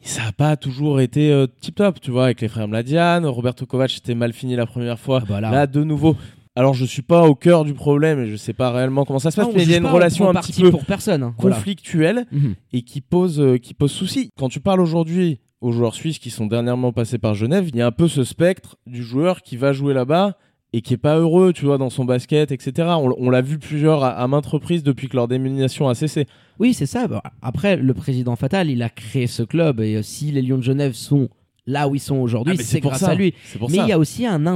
ça 0.00 0.22
n'a 0.24 0.32
pas 0.32 0.56
toujours 0.56 1.00
été 1.00 1.30
euh, 1.30 1.46
tip 1.60 1.76
top, 1.76 2.00
tu 2.00 2.10
vois, 2.10 2.24
avec 2.24 2.40
les 2.40 2.48
frères 2.48 2.66
Mladian, 2.68 3.22
Roberto 3.30 3.66
Kovac 3.66 3.96
était 3.96 4.14
mal 4.14 4.32
fini 4.32 4.56
la 4.56 4.66
première 4.66 4.98
fois. 4.98 5.20
Ah 5.22 5.26
bah 5.28 5.40
là. 5.40 5.50
Là, 5.50 5.66
de 5.66 5.84
nouveau. 5.84 6.16
Alors, 6.54 6.74
je 6.74 6.84
suis 6.84 7.02
pas 7.02 7.22
au 7.26 7.34
cœur 7.34 7.64
du 7.64 7.72
problème 7.72 8.18
et 8.20 8.26
je 8.26 8.36
sais 8.36 8.52
pas 8.52 8.70
réellement 8.72 9.04
comment 9.06 9.18
ça 9.18 9.30
se 9.30 9.36
passe, 9.36 9.48
mais 9.54 9.62
il 9.62 9.70
y 9.70 9.74
a 9.74 9.78
une 9.78 9.84
pas, 9.84 9.90
relation 9.92 10.28
un 10.28 10.34
petit 10.34 10.60
peu 10.60 10.70
pour 10.70 10.84
personne. 10.84 11.22
hein. 11.22 11.34
Voilà. 11.38 11.56
conflictuelle 11.56 12.26
Mhm. 12.32 12.54
et 12.74 12.82
qui 12.82 13.00
pose, 13.00 13.40
euh, 13.40 13.56
qui 13.58 13.72
pose 13.74 13.90
souci. 13.90 14.30
Quand 14.38 14.48
tu 14.50 14.60
parles 14.60 14.80
aujourd'hui 14.80 15.38
aux 15.62 15.72
joueurs 15.72 15.94
suisses 15.94 16.18
qui 16.18 16.28
sont 16.30 16.46
dernièrement 16.46 16.92
passés 16.92 17.16
par 17.18 17.34
Genève, 17.34 17.68
il 17.68 17.76
y 17.76 17.80
a 17.80 17.86
un 17.86 17.92
peu 17.92 18.06
ce 18.08 18.24
spectre 18.24 18.76
du 18.86 19.02
joueur 19.02 19.40
qui 19.42 19.56
va 19.56 19.72
jouer 19.72 19.94
là-bas 19.94 20.36
et 20.72 20.80
qui 20.80 20.94
est 20.94 20.98
pas 20.98 21.18
heureux, 21.18 21.52
tu 21.52 21.64
vois, 21.66 21.76
dans 21.78 21.90
son 21.90 22.04
basket, 22.04 22.50
etc. 22.52 22.88
On, 22.98 23.12
on 23.18 23.28
l'a 23.30 23.42
vu 23.42 23.58
plusieurs 23.58 24.02
à, 24.04 24.10
à 24.10 24.26
maintes 24.26 24.46
reprises 24.46 24.82
depuis 24.82 25.08
que 25.08 25.16
leur 25.16 25.28
dénomination 25.28 25.88
a 25.88 25.94
cessé. 25.94 26.26
Oui, 26.58 26.72
c'est 26.74 26.86
ça. 26.86 27.06
Après, 27.42 27.76
le 27.76 27.94
président 27.94 28.36
Fatal, 28.36 28.70
il 28.70 28.82
a 28.82 28.88
créé 28.88 29.26
ce 29.26 29.42
club 29.42 29.80
et 29.80 29.96
euh, 29.96 30.02
si 30.02 30.30
les 30.32 30.40
Lions 30.42 30.58
de 30.58 30.62
Genève 30.62 30.94
sont 30.94 31.28
là 31.66 31.86
où 31.88 31.94
ils 31.94 32.00
sont 32.00 32.16
aujourd'hui, 32.16 32.56
Ah, 32.58 32.62
c'est 32.62 32.80
pour 32.80 32.90
grâce 32.90 33.02
ça. 33.02 33.10
à 33.10 33.14
lui. 33.14 33.34
Mais 33.68 33.76
ça. 33.76 33.84
il 33.84 33.88
y 33.88 33.92
a 33.92 33.98
aussi 33.98 34.26
un 34.26 34.46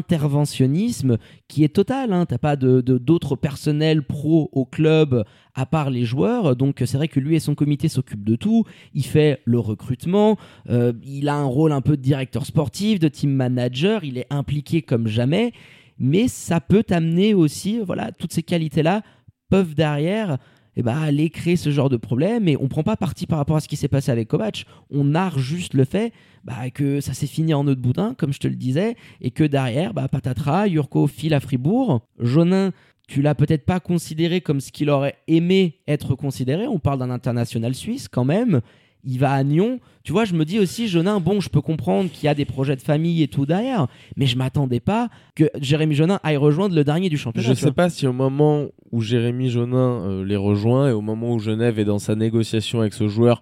interventionnisme 0.41 1.19
qui 1.49 1.65
est 1.65 1.69
total. 1.73 2.13
Hein. 2.13 2.27
T'as 2.27 2.39
pas 2.39 2.57
de 2.57 2.81
de- 2.81 2.99
d'autres 2.99 3.37
personnels 3.37 4.03
pro 4.03 4.49
au 4.53 4.65
club 4.65 5.25
à 5.55 5.67
part 5.67 5.91
les 5.91 6.05
joueurs. 6.05 6.57
Donc 6.57 6.83
c'est 6.85 6.97
vrai 6.97 7.09
que 7.09 7.21
lui 7.21 7.37
et 7.37 7.41
son 7.41 7.55
comité 7.55 7.89
s'occupent 7.89 8.25
de 8.25 8.37
tout. 8.37 8.65
Il 8.95 9.05
fait 9.05 9.41
le 9.45 9.59
recrutement. 9.59 10.37
euh, 10.69 10.93
il 11.05 11.29
a 11.29 11.35
un 11.37 11.45
rôle 11.45 11.73
un 11.73 11.81
peu 11.81 11.97
de 11.97 12.03
directeur 12.03 12.45
sportif, 12.45 12.99
de 12.99 13.09
team 13.09 13.31
manager. 13.31 14.03
Il 14.05 14.19
est 14.19 14.27
impliqué 14.31 14.83
comme 14.83 15.07
jamais. 15.07 15.53
Mais 15.99 16.29
ça 16.29 16.61
peut 16.61 16.83
t'amener 16.83 17.35
aussi, 17.35 17.81
voilà, 17.81 18.13
toutes 18.13 18.33
ces 18.33 18.43
qualités-là 18.43 19.03
peuvent 19.49 19.75
derrière 19.75 20.39
eh 20.77 20.83
ben, 20.83 20.97
aller 20.97 21.31
créer 21.31 21.57
ce 21.57 21.71
genre 21.71 21.89
de 21.89 21.97
problème 21.97 22.49
et 22.49 22.57
on 22.61 22.69
prend 22.69 22.83
pas 22.83 22.97
parti 22.97 23.27
par 23.27 23.39
rapport 23.39 23.57
à 23.57 23.61
ce 23.61 23.69
qui 23.69 23.77
s'est 23.77 23.89
passé 23.89 24.11
avec 24.13 24.29
Kovac. 24.29 24.67
On 24.91 25.05
narre 25.05 25.39
juste 25.39 25.73
le 25.73 25.85
fait 25.85 26.13
bah, 26.45 26.71
que 26.71 27.01
ça 27.01 27.15
s'est 27.15 27.27
fini 27.27 27.55
en 27.55 27.67
eau 27.67 27.75
de 27.75 27.81
boudin, 27.81 28.15
comme 28.15 28.33
je 28.33 28.39
te 28.39 28.47
le 28.47 28.57
disais, 28.57 28.95
et 29.23 29.31
que 29.31 29.43
derrière, 29.43 29.95
bah, 29.95 30.07
patatras, 30.09 30.67
Yurko 30.67 31.07
file 31.07 31.33
à 31.33 31.41
Fribourg. 31.41 32.03
Jonin, 32.19 32.73
tu 33.09 33.23
l'as 33.23 33.35
peut-être 33.35 33.65
pas 33.65 33.81
considéré 33.81 34.43
comme 34.43 34.61
ce 34.61 34.71
qu'il 34.71 34.91
aurait 34.91 35.17
aimé 35.29 35.81
être 35.89 36.15
considéré. 36.15 36.67
On 36.67 36.79
parle 36.79 36.99
d'un 36.99 37.11
international 37.11 37.75
suisse 37.75 38.09
quand 38.09 38.25
même. 38.25 38.61
Il 39.07 39.19
va 39.19 39.33
à 39.33 39.43
Nyon. 39.45 39.81
Tu 40.03 40.13
vois, 40.13 40.25
je 40.25 40.35
me 40.35 40.45
dis 40.45 40.59
aussi, 40.59 40.89
Jonin, 40.89 41.21
bon, 41.21 41.41
je 41.41 41.49
peux 41.49 41.61
comprendre 41.61 42.11
qu'il 42.11 42.25
y 42.25 42.29
a 42.29 42.35
des 42.35 42.45
projets 42.45 42.77
de 42.77 42.83
famille 42.83 43.23
et 43.23 43.29
tout 43.29 43.47
derrière, 43.47 43.87
mais 44.17 44.27
je 44.27 44.37
m'attendais 44.37 44.81
pas 44.81 45.09
que 45.35 45.49
Jérémy 45.61 45.95
Jonin 45.95 46.21
aille 46.23 46.37
rejoindre 46.37 46.75
le 46.75 46.85
dernier 46.85 47.09
du 47.09 47.17
championnat. 47.17 47.49
Je 47.49 47.53
tu 47.55 47.61
sais 47.61 47.67
vois. 47.67 47.75
pas 47.75 47.89
si 47.89 48.07
au 48.07 48.13
moment 48.13 48.67
où 48.91 49.01
Jérémy 49.01 49.49
Jonin 49.49 50.01
euh, 50.03 50.25
les 50.25 50.37
rejoint 50.37 50.89
et 50.89 50.93
au 50.93 51.01
moment 51.01 51.33
où 51.33 51.39
Genève 51.39 51.79
est 51.79 51.85
dans 51.85 51.99
sa 52.01 52.15
négociation 52.17 52.81
avec 52.81 52.93
ce 52.93 53.09
joueur 53.09 53.41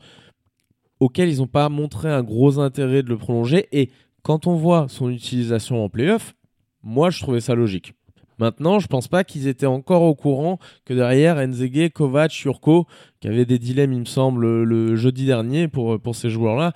auquel 1.00 1.28
ils 1.28 1.38
n'ont 1.38 1.46
pas 1.46 1.68
montré 1.68 2.10
un 2.10 2.22
gros 2.22 2.58
intérêt 2.58 3.02
de 3.02 3.08
le 3.08 3.18
prolonger 3.18 3.66
et 3.72 3.90
quand 4.22 4.46
on 4.46 4.54
voit 4.54 4.86
son 4.88 5.10
utilisation 5.10 5.84
en 5.84 5.88
playoff, 5.88 6.34
moi 6.82 7.10
je 7.10 7.20
trouvais 7.20 7.40
ça 7.40 7.54
logique. 7.54 7.94
Maintenant, 8.38 8.78
je 8.78 8.86
pense 8.86 9.08
pas 9.08 9.24
qu'ils 9.24 9.46
étaient 9.46 9.66
encore 9.66 10.02
au 10.02 10.14
courant 10.14 10.58
que 10.84 10.94
derrière 10.94 11.36
Nzege, 11.46 11.90
Kovac, 11.90 12.32
Jurko, 12.32 12.86
qui 13.20 13.28
avaient 13.28 13.44
des 13.44 13.58
dilemmes, 13.58 13.92
il 13.92 14.00
me 14.00 14.04
semble, 14.04 14.64
le, 14.64 14.96
jeudi 14.96 15.26
dernier 15.26 15.68
pour, 15.68 16.00
pour 16.00 16.16
ces 16.16 16.30
joueurs-là, 16.30 16.72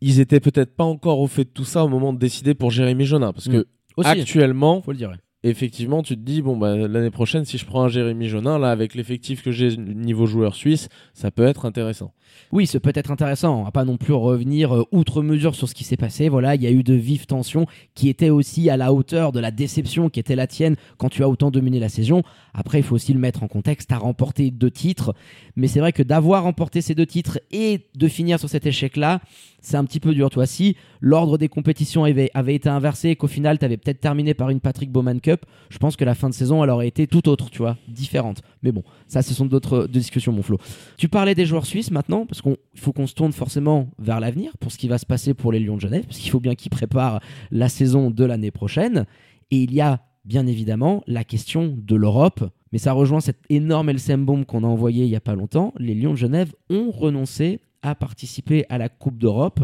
ils 0.00 0.20
étaient 0.20 0.40
peut-être 0.40 0.74
pas 0.74 0.84
encore 0.84 1.20
au 1.20 1.26
fait 1.26 1.44
de 1.44 1.50
tout 1.50 1.64
ça 1.64 1.84
au 1.84 1.88
moment 1.88 2.12
de 2.12 2.18
décider 2.18 2.54
pour 2.54 2.70
Jérémy 2.70 3.04
Jonin. 3.04 3.32
Parce 3.32 3.48
que 3.48 3.58
Mm. 3.58 3.64
Aussi, 3.98 4.10
actuellement, 4.10 4.80
faut 4.80 4.92
le 4.92 4.96
dire. 4.96 5.12
Effectivement, 5.44 6.02
tu 6.02 6.16
te 6.16 6.20
dis, 6.20 6.42
bon, 6.42 6.56
bah, 6.56 6.76
l'année 6.76 7.10
prochaine, 7.10 7.44
si 7.44 7.58
je 7.58 7.64
prends 7.64 7.84
un 7.84 7.88
Jérémy 7.88 8.28
Jonin, 8.28 8.58
là, 8.58 8.70
avec 8.70 8.94
l'effectif 8.94 9.42
que 9.42 9.52
j'ai 9.52 9.76
niveau 9.76 10.26
joueur 10.26 10.54
suisse, 10.54 10.88
ça 11.14 11.30
peut 11.30 11.46
être 11.46 11.64
intéressant. 11.64 12.12
Oui, 12.52 12.66
c'est 12.66 12.80
peut-être 12.80 13.10
intéressant. 13.10 13.60
On 13.60 13.64
va 13.64 13.70
pas 13.70 13.84
non 13.84 13.96
plus 13.96 14.12
revenir 14.12 14.74
euh, 14.74 14.84
outre 14.90 15.22
mesure 15.22 15.54
sur 15.54 15.68
ce 15.68 15.74
qui 15.74 15.84
s'est 15.84 15.96
passé. 15.96 16.28
Voilà, 16.28 16.54
il 16.54 16.62
y 16.62 16.66
a 16.66 16.70
eu 16.70 16.82
de 16.82 16.94
vives 16.94 17.26
tensions 17.26 17.66
qui 17.94 18.08
étaient 18.08 18.30
aussi 18.30 18.68
à 18.70 18.76
la 18.76 18.92
hauteur 18.92 19.32
de 19.32 19.40
la 19.40 19.50
déception 19.50 20.08
qui 20.08 20.20
était 20.20 20.36
la 20.36 20.46
tienne 20.46 20.76
quand 20.96 21.08
tu 21.08 21.22
as 21.22 21.28
autant 21.28 21.50
dominé 21.50 21.78
la 21.78 21.88
saison. 21.88 22.22
Après, 22.54 22.78
il 22.78 22.82
faut 22.82 22.94
aussi 22.94 23.12
le 23.12 23.20
mettre 23.20 23.42
en 23.42 23.48
contexte. 23.48 23.88
Tu 23.88 23.94
as 23.94 23.98
remporté 23.98 24.50
deux 24.50 24.70
titres, 24.70 25.14
mais 25.56 25.68
c'est 25.68 25.80
vrai 25.80 25.92
que 25.92 26.02
d'avoir 26.02 26.42
remporté 26.42 26.80
ces 26.80 26.94
deux 26.94 27.06
titres 27.06 27.38
et 27.50 27.86
de 27.94 28.08
finir 28.08 28.38
sur 28.38 28.48
cet 28.48 28.66
échec-là, 28.66 29.20
c'est 29.60 29.76
un 29.76 29.84
petit 29.84 30.00
peu 30.00 30.14
dur. 30.14 30.30
Toi, 30.30 30.46
si 30.46 30.76
l'ordre 31.00 31.38
des 31.38 31.48
compétitions 31.48 32.04
avait, 32.04 32.30
avait 32.34 32.54
été 32.54 32.68
inversé 32.68 33.10
et 33.10 33.16
qu'au 33.16 33.26
final, 33.26 33.58
tu 33.58 33.64
avais 33.64 33.76
peut-être 33.76 34.00
terminé 34.00 34.34
par 34.34 34.50
une 34.50 34.60
Patrick 34.60 34.90
Bowman 34.90 35.20
Cup, 35.20 35.44
je 35.70 35.78
pense 35.78 35.96
que 35.96 36.04
la 36.04 36.14
fin 36.14 36.28
de 36.28 36.34
saison, 36.34 36.62
elle 36.62 36.70
aurait 36.70 36.88
été 36.88 37.06
tout 37.06 37.28
autre, 37.28 37.50
tu 37.50 37.58
vois, 37.58 37.76
différente. 37.88 38.42
Mais 38.62 38.72
bon, 38.72 38.82
ça, 39.06 39.22
ce 39.22 39.34
sont 39.34 39.46
d'autres 39.46 39.86
discussions, 39.86 40.32
mon 40.32 40.42
Flo. 40.42 40.58
Tu 40.96 41.08
parlais 41.08 41.34
des 41.34 41.46
joueurs 41.46 41.66
suisses 41.66 41.90
maintenant, 41.90 42.26
parce 42.26 42.42
qu'il 42.42 42.56
faut 42.76 42.92
qu'on 42.92 43.06
se 43.06 43.14
tourne 43.14 43.32
forcément 43.32 43.90
vers 43.98 44.20
l'avenir 44.20 44.56
pour 44.58 44.72
ce 44.72 44.78
qui 44.78 44.88
va 44.88 44.98
se 44.98 45.06
passer 45.06 45.34
pour 45.34 45.52
les 45.52 45.60
Lions 45.60 45.76
de 45.76 45.80
Genève, 45.80 46.04
parce 46.04 46.18
qu'il 46.18 46.30
faut 46.30 46.40
bien 46.40 46.54
qu'ils 46.54 46.70
préparent 46.70 47.20
la 47.50 47.68
saison 47.68 48.10
de 48.10 48.24
l'année 48.24 48.50
prochaine. 48.50 49.06
Et 49.50 49.58
il 49.58 49.72
y 49.72 49.80
a 49.80 50.00
bien 50.24 50.46
évidemment 50.46 51.02
la 51.06 51.24
question 51.24 51.74
de 51.76 51.96
l'Europe, 51.96 52.44
mais 52.72 52.78
ça 52.78 52.92
rejoint 52.92 53.20
cette 53.20 53.42
énorme 53.48 53.88
LCM 53.88 54.24
bombe 54.24 54.44
qu'on 54.44 54.62
a 54.62 54.66
envoyée 54.66 55.04
il 55.04 55.10
y 55.10 55.16
a 55.16 55.20
pas 55.20 55.34
longtemps. 55.34 55.72
Les 55.78 55.94
Lions 55.94 56.12
de 56.12 56.18
Genève 56.18 56.52
ont 56.68 56.90
renoncé 56.90 57.60
à 57.82 57.94
participer 57.94 58.66
à 58.68 58.76
la 58.76 58.88
Coupe 58.88 59.16
d'Europe. 59.16 59.60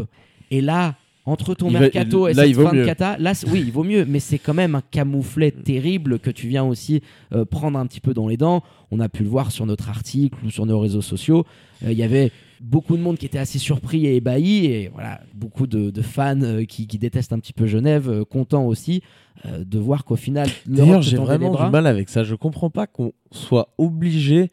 Et 0.49 0.61
là, 0.61 0.95
entre 1.25 1.55
ton 1.55 1.67
Il 1.69 1.73
va- 1.73 1.79
mercato 1.81 2.27
et 2.27 2.33
cette 2.35 2.55
fin 2.55 2.73
de 2.73 2.85
cata, 2.85 3.17
là, 3.17 3.33
oui, 3.51 3.63
il 3.65 3.71
vaut 3.71 3.83
mieux, 3.83 4.05
mais 4.05 4.19
c'est 4.19 4.37
quand 4.37 4.53
même 4.53 4.75
un 4.75 4.81
camouflet 4.91 5.51
terrible 5.51 6.19
que 6.19 6.29
tu 6.29 6.47
viens 6.47 6.63
aussi 6.63 7.01
euh, 7.33 7.45
prendre 7.45 7.79
un 7.79 7.85
petit 7.87 7.99
peu 7.99 8.13
dans 8.13 8.27
les 8.27 8.37
dents. 8.37 8.61
On 8.91 8.99
a 8.99 9.09
pu 9.09 9.23
le 9.23 9.29
voir 9.29 9.51
sur 9.51 9.65
notre 9.65 9.89
article 9.89 10.37
ou 10.45 10.51
sur 10.51 10.65
nos 10.65 10.79
réseaux 10.79 11.01
sociaux. 11.01 11.43
Euh, 11.83 11.91
Il 11.91 11.97
y 11.97 12.03
avait 12.03 12.31
beaucoup 12.61 12.95
de 12.95 13.01
monde 13.01 13.17
qui 13.17 13.25
était 13.25 13.39
assez 13.39 13.57
surpris 13.59 14.05
et 14.05 14.15
ébahi, 14.17 14.65
et 14.67 14.89
voilà, 14.93 15.19
beaucoup 15.33 15.65
de, 15.67 15.89
de 15.89 16.01
fans 16.01 16.39
euh, 16.41 16.63
qui, 16.65 16.85
qui 16.87 16.97
détestent 16.99 17.33
un 17.33 17.39
petit 17.39 17.53
peu 17.53 17.65
Genève, 17.65 18.23
contents 18.29 18.65
aussi 18.65 19.01
de 19.43 19.77
voir 19.79 20.05
qu'au 20.05 20.15
final, 20.15 20.47
D'ailleurs, 20.65 21.01
j'ai 21.01 21.17
vraiment 21.17 21.53
du 21.53 21.69
mal 21.71 21.85
avec 21.87 22.09
ça. 22.09 22.23
Je 22.23 22.35
comprends 22.35 22.69
pas 22.69 22.87
qu'on 22.87 23.11
soit 23.31 23.73
obligé 23.77 24.49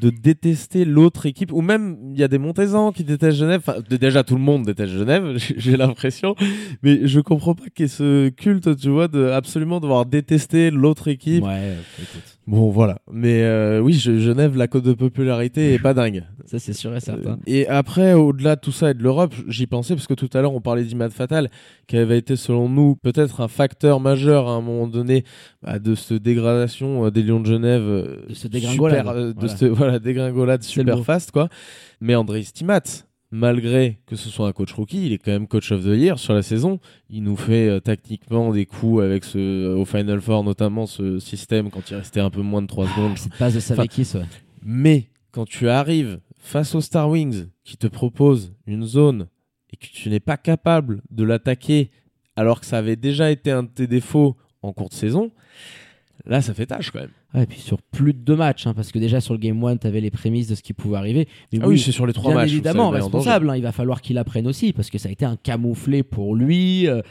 de 0.00 0.10
détester 0.10 0.84
l'autre 0.84 1.26
équipe, 1.26 1.52
ou 1.52 1.60
même 1.60 1.96
il 2.14 2.18
y 2.20 2.22
a 2.22 2.28
des 2.28 2.38
Montezans 2.38 2.92
qui 2.92 3.04
détestent 3.04 3.38
Genève. 3.38 3.60
Enfin, 3.66 3.80
déjà 4.00 4.22
tout 4.24 4.34
le 4.36 4.40
monde 4.40 4.64
déteste 4.64 4.92
Genève, 4.92 5.36
j'ai- 5.56 5.76
l'impression, 5.76 6.34
mais 6.82 7.06
je 7.06 7.20
comprends 7.20 7.54
pas 7.54 7.64
qu'il 7.74 7.84
y 7.84 7.86
ait 7.86 7.88
ce 7.88 8.28
culte, 8.30 8.76
tu 8.76 8.88
vois, 8.88 9.08
de 9.08 9.26
absolument 9.26 9.80
devoir 9.80 10.06
détester 10.06 10.70
l'autre 10.70 11.08
équipe. 11.08 11.44
Ouais, 11.44 11.74
écoute, 11.98 12.36
Bon, 12.46 12.68
voilà. 12.70 12.98
Mais 13.12 13.42
euh, 13.44 13.80
oui, 13.80 13.92
je- 13.92 14.18
Genève, 14.18 14.56
la 14.56 14.66
cote 14.66 14.82
de 14.84 14.92
popularité 14.92 15.74
est 15.74 15.78
pas 15.78 15.94
dingue. 15.94 16.24
ça 16.46 16.58
c'est 16.58 16.72
sûr 16.72 16.94
et 16.96 17.00
certain. 17.00 17.32
Euh, 17.32 17.36
Et 17.46 17.68
après, 17.68 18.14
au-delà 18.14 18.56
de 18.56 18.60
tout 18.60 18.72
ça 18.72 18.90
et 18.90 18.94
de 18.94 19.02
l'Europe, 19.02 19.32
j'y 19.46 19.66
pensais 19.68 19.94
parce 19.94 20.06
que 20.08 20.14
tout 20.14 20.28
à 20.34 20.40
l'heure 20.42 20.52
on 20.54 20.60
parlait 20.60 20.82
d'Imad 20.82 21.12
Fatal, 21.12 21.48
qui 21.86 21.96
avait 21.96 22.18
été 22.18 22.34
selon 22.36 22.68
nous 22.68 22.96
peut-être 22.96 23.40
un 23.40 23.46
facteur 23.48 24.00
majeur 24.00 24.48
à 24.48 24.52
un 24.52 24.60
moment 24.60 24.88
donné 24.88 25.24
bah, 25.62 25.78
de 25.78 25.94
cette 25.94 26.22
dégradation 26.22 27.06
euh, 27.06 27.10
des 27.10 27.22
Lions 27.22 27.40
de 27.40 27.46
Genève, 27.46 27.82
De 28.28 28.34
ce 28.34 28.48
dégringolade, 28.48 28.98
super, 29.06 29.12
euh, 29.12 29.28
de 29.32 29.34
voilà. 29.38 29.56
cette 29.56 29.68
voilà, 29.72 29.89
dégringolade 29.98 30.62
C'est 30.62 30.76
le 30.82 30.92
super 30.92 31.04
fast 31.04 31.30
quoi. 31.30 31.48
Mais 32.00 32.14
André 32.14 32.42
Stimat, 32.42 33.04
malgré 33.30 34.00
que 34.06 34.16
ce 34.16 34.28
soit 34.28 34.48
un 34.48 34.52
coach 34.52 34.72
rookie, 34.72 35.06
il 35.06 35.12
est 35.12 35.18
quand 35.18 35.32
même 35.32 35.46
coach 35.46 35.72
of 35.72 35.82
the 35.82 35.96
year 35.96 36.18
sur 36.18 36.34
la 36.34 36.42
saison. 36.42 36.80
Il 37.08 37.22
nous 37.22 37.36
fait 37.36 37.68
euh, 37.68 37.80
tactiquement 37.80 38.52
des 38.52 38.66
coups 38.66 39.02
avec 39.02 39.24
ce 39.24 39.38
euh, 39.38 39.76
au 39.76 39.84
Final 39.84 40.20
Four 40.20 40.44
notamment 40.44 40.86
ce 40.86 41.18
système 41.18 41.70
quand 41.70 41.90
il 41.90 41.96
restait 41.96 42.20
un 42.20 42.30
peu 42.30 42.42
moins 42.42 42.62
de 42.62 42.66
3 42.66 42.88
secondes. 42.88 43.18
Cette 43.18 43.36
passe 43.36 43.54
de 43.54 43.60
Savekis, 43.60 44.12
ouais. 44.14 44.24
Mais 44.62 45.08
quand 45.32 45.46
tu 45.46 45.68
arrives 45.68 46.20
face 46.38 46.74
aux 46.74 46.80
Star 46.80 47.08
Wings 47.08 47.46
qui 47.64 47.76
te 47.76 47.86
proposent 47.86 48.54
une 48.66 48.84
zone 48.84 49.28
et 49.72 49.76
que 49.76 49.86
tu 49.86 50.08
n'es 50.10 50.20
pas 50.20 50.36
capable 50.36 51.02
de 51.10 51.24
l'attaquer 51.24 51.90
alors 52.36 52.60
que 52.60 52.66
ça 52.66 52.78
avait 52.78 52.96
déjà 52.96 53.30
été 53.30 53.50
un 53.50 53.64
de 53.64 53.68
tes 53.68 53.86
défauts 53.86 54.36
en 54.62 54.72
cours 54.72 54.88
de 54.88 54.94
saison, 54.94 55.30
là 56.26 56.40
ça 56.42 56.54
fait 56.54 56.66
tâche 56.66 56.90
quand 56.90 57.00
même. 57.00 57.10
Ouais, 57.34 57.44
et 57.44 57.46
puis 57.46 57.60
sur 57.60 57.80
plus 57.80 58.12
de 58.12 58.18
deux 58.18 58.36
matchs, 58.36 58.66
hein, 58.66 58.74
parce 58.74 58.90
que 58.92 58.98
déjà 58.98 59.20
sur 59.20 59.34
le 59.34 59.38
Game 59.40 59.62
1, 59.64 59.76
tu 59.78 59.86
avais 59.86 60.00
les 60.00 60.10
prémices 60.10 60.48
de 60.48 60.54
ce 60.54 60.62
qui 60.62 60.72
pouvait 60.72 60.96
arriver. 60.98 61.28
Mais 61.52 61.60
Ah 61.62 61.68
oui, 61.68 61.78
c'est 61.78 61.92
sur 61.92 62.06
les 62.06 62.12
trois 62.12 62.32
bien 62.32 62.40
matchs. 62.42 62.50
évidemment 62.52 62.90
responsable. 62.90 63.50
hein, 63.50 63.56
il 63.56 63.62
va 63.62 63.72
falloir 63.72 64.00
qu'il 64.02 64.18
apprenne 64.18 64.46
aussi, 64.46 64.72
parce 64.72 64.90
que 64.90 64.98
ça 64.98 65.08
a 65.08 65.12
été 65.12 65.24
un 65.24 65.36
camouflet 65.36 66.02
pour 66.02 66.34
lui. 66.34 66.88
euh, 66.88 67.02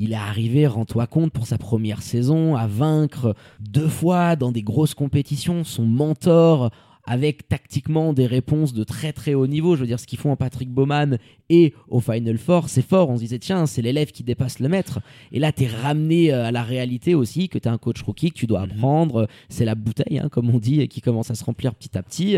il 0.00 0.12
est 0.12 0.16
arrivé, 0.16 0.66
rends-toi 0.68 1.08
compte, 1.08 1.32
pour 1.32 1.46
sa 1.48 1.58
première 1.58 2.02
saison, 2.02 2.54
à 2.54 2.68
vaincre 2.68 3.34
deux 3.58 3.88
fois 3.88 4.36
dans 4.36 4.52
des 4.52 4.62
grosses 4.62 4.94
compétitions 4.94 5.64
son 5.64 5.84
mentor 5.86 6.70
avec 7.08 7.48
tactiquement 7.48 8.12
des 8.12 8.26
réponses 8.26 8.74
de 8.74 8.84
très 8.84 9.14
très 9.14 9.32
haut 9.32 9.46
niveau. 9.46 9.76
Je 9.76 9.80
veux 9.80 9.86
dire, 9.86 9.98
ce 9.98 10.06
qu'ils 10.06 10.18
font 10.18 10.30
en 10.30 10.36
Patrick 10.36 10.68
Bowman 10.68 11.16
et 11.48 11.72
au 11.88 12.00
Final 12.00 12.36
Four, 12.36 12.68
c'est 12.68 12.86
fort. 12.86 13.08
On 13.08 13.16
se 13.16 13.22
disait, 13.22 13.38
tiens, 13.38 13.64
c'est 13.64 13.80
l'élève 13.80 14.12
qui 14.12 14.22
dépasse 14.22 14.60
le 14.60 14.68
maître. 14.68 15.00
Et 15.32 15.38
là, 15.38 15.50
tu 15.50 15.64
es 15.64 15.66
ramené 15.68 16.30
euh, 16.32 16.44
à 16.44 16.52
la 16.52 16.62
réalité 16.62 17.14
aussi, 17.14 17.48
que 17.48 17.58
tu 17.58 17.66
es 17.66 17.70
un 17.70 17.78
coach 17.78 18.02
rookie, 18.02 18.30
que 18.30 18.38
tu 18.38 18.46
dois 18.46 18.60
apprendre. 18.60 19.26
C'est 19.48 19.64
la 19.64 19.74
bouteille, 19.74 20.18
hein, 20.18 20.28
comme 20.30 20.50
on 20.50 20.58
dit, 20.58 20.86
qui 20.88 21.00
commence 21.00 21.30
à 21.30 21.34
se 21.34 21.44
remplir 21.44 21.74
petit 21.74 21.96
à 21.96 22.02
petit. 22.02 22.36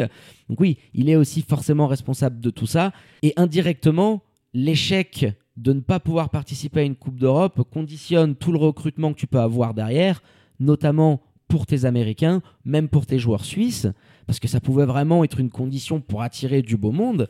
Donc 0.49 0.61
oui, 0.61 0.79
il 0.95 1.11
est 1.11 1.17
aussi 1.17 1.43
forcément 1.43 1.89
responsable 1.89 2.41
de 2.41 2.51
tout 2.51 2.67
ça. 2.67 2.93
Et 3.23 3.33
indirectement, 3.37 4.23
l'échec 4.55 5.27
de 5.57 5.73
ne 5.73 5.81
pas 5.81 5.99
pouvoir 5.99 6.31
participer 6.31 6.81
à 6.81 6.85
une 6.85 6.95
Coupe 6.95 7.19
d'Europe 7.19 7.69
conditionne 7.73 8.37
tout 8.37 8.53
le 8.53 8.59
recrutement 8.59 9.13
que 9.13 9.19
tu 9.19 9.27
peux 9.27 9.41
avoir 9.41 9.75
derrière, 9.75 10.23
notamment 10.61 11.21
pour 11.49 11.67
tes 11.67 11.85
Américains, 11.85 12.41
même 12.65 12.89
pour 12.89 13.05
tes 13.05 13.19
joueurs 13.19 13.45
suisses, 13.45 13.89
parce 14.31 14.39
que 14.39 14.47
ça 14.47 14.61
pouvait 14.61 14.85
vraiment 14.85 15.25
être 15.25 15.41
une 15.41 15.51
condition 15.51 16.01
pour 16.01 16.23
attirer 16.23 16.63
du 16.63 16.77
beau 16.77 16.93
monde. 16.93 17.29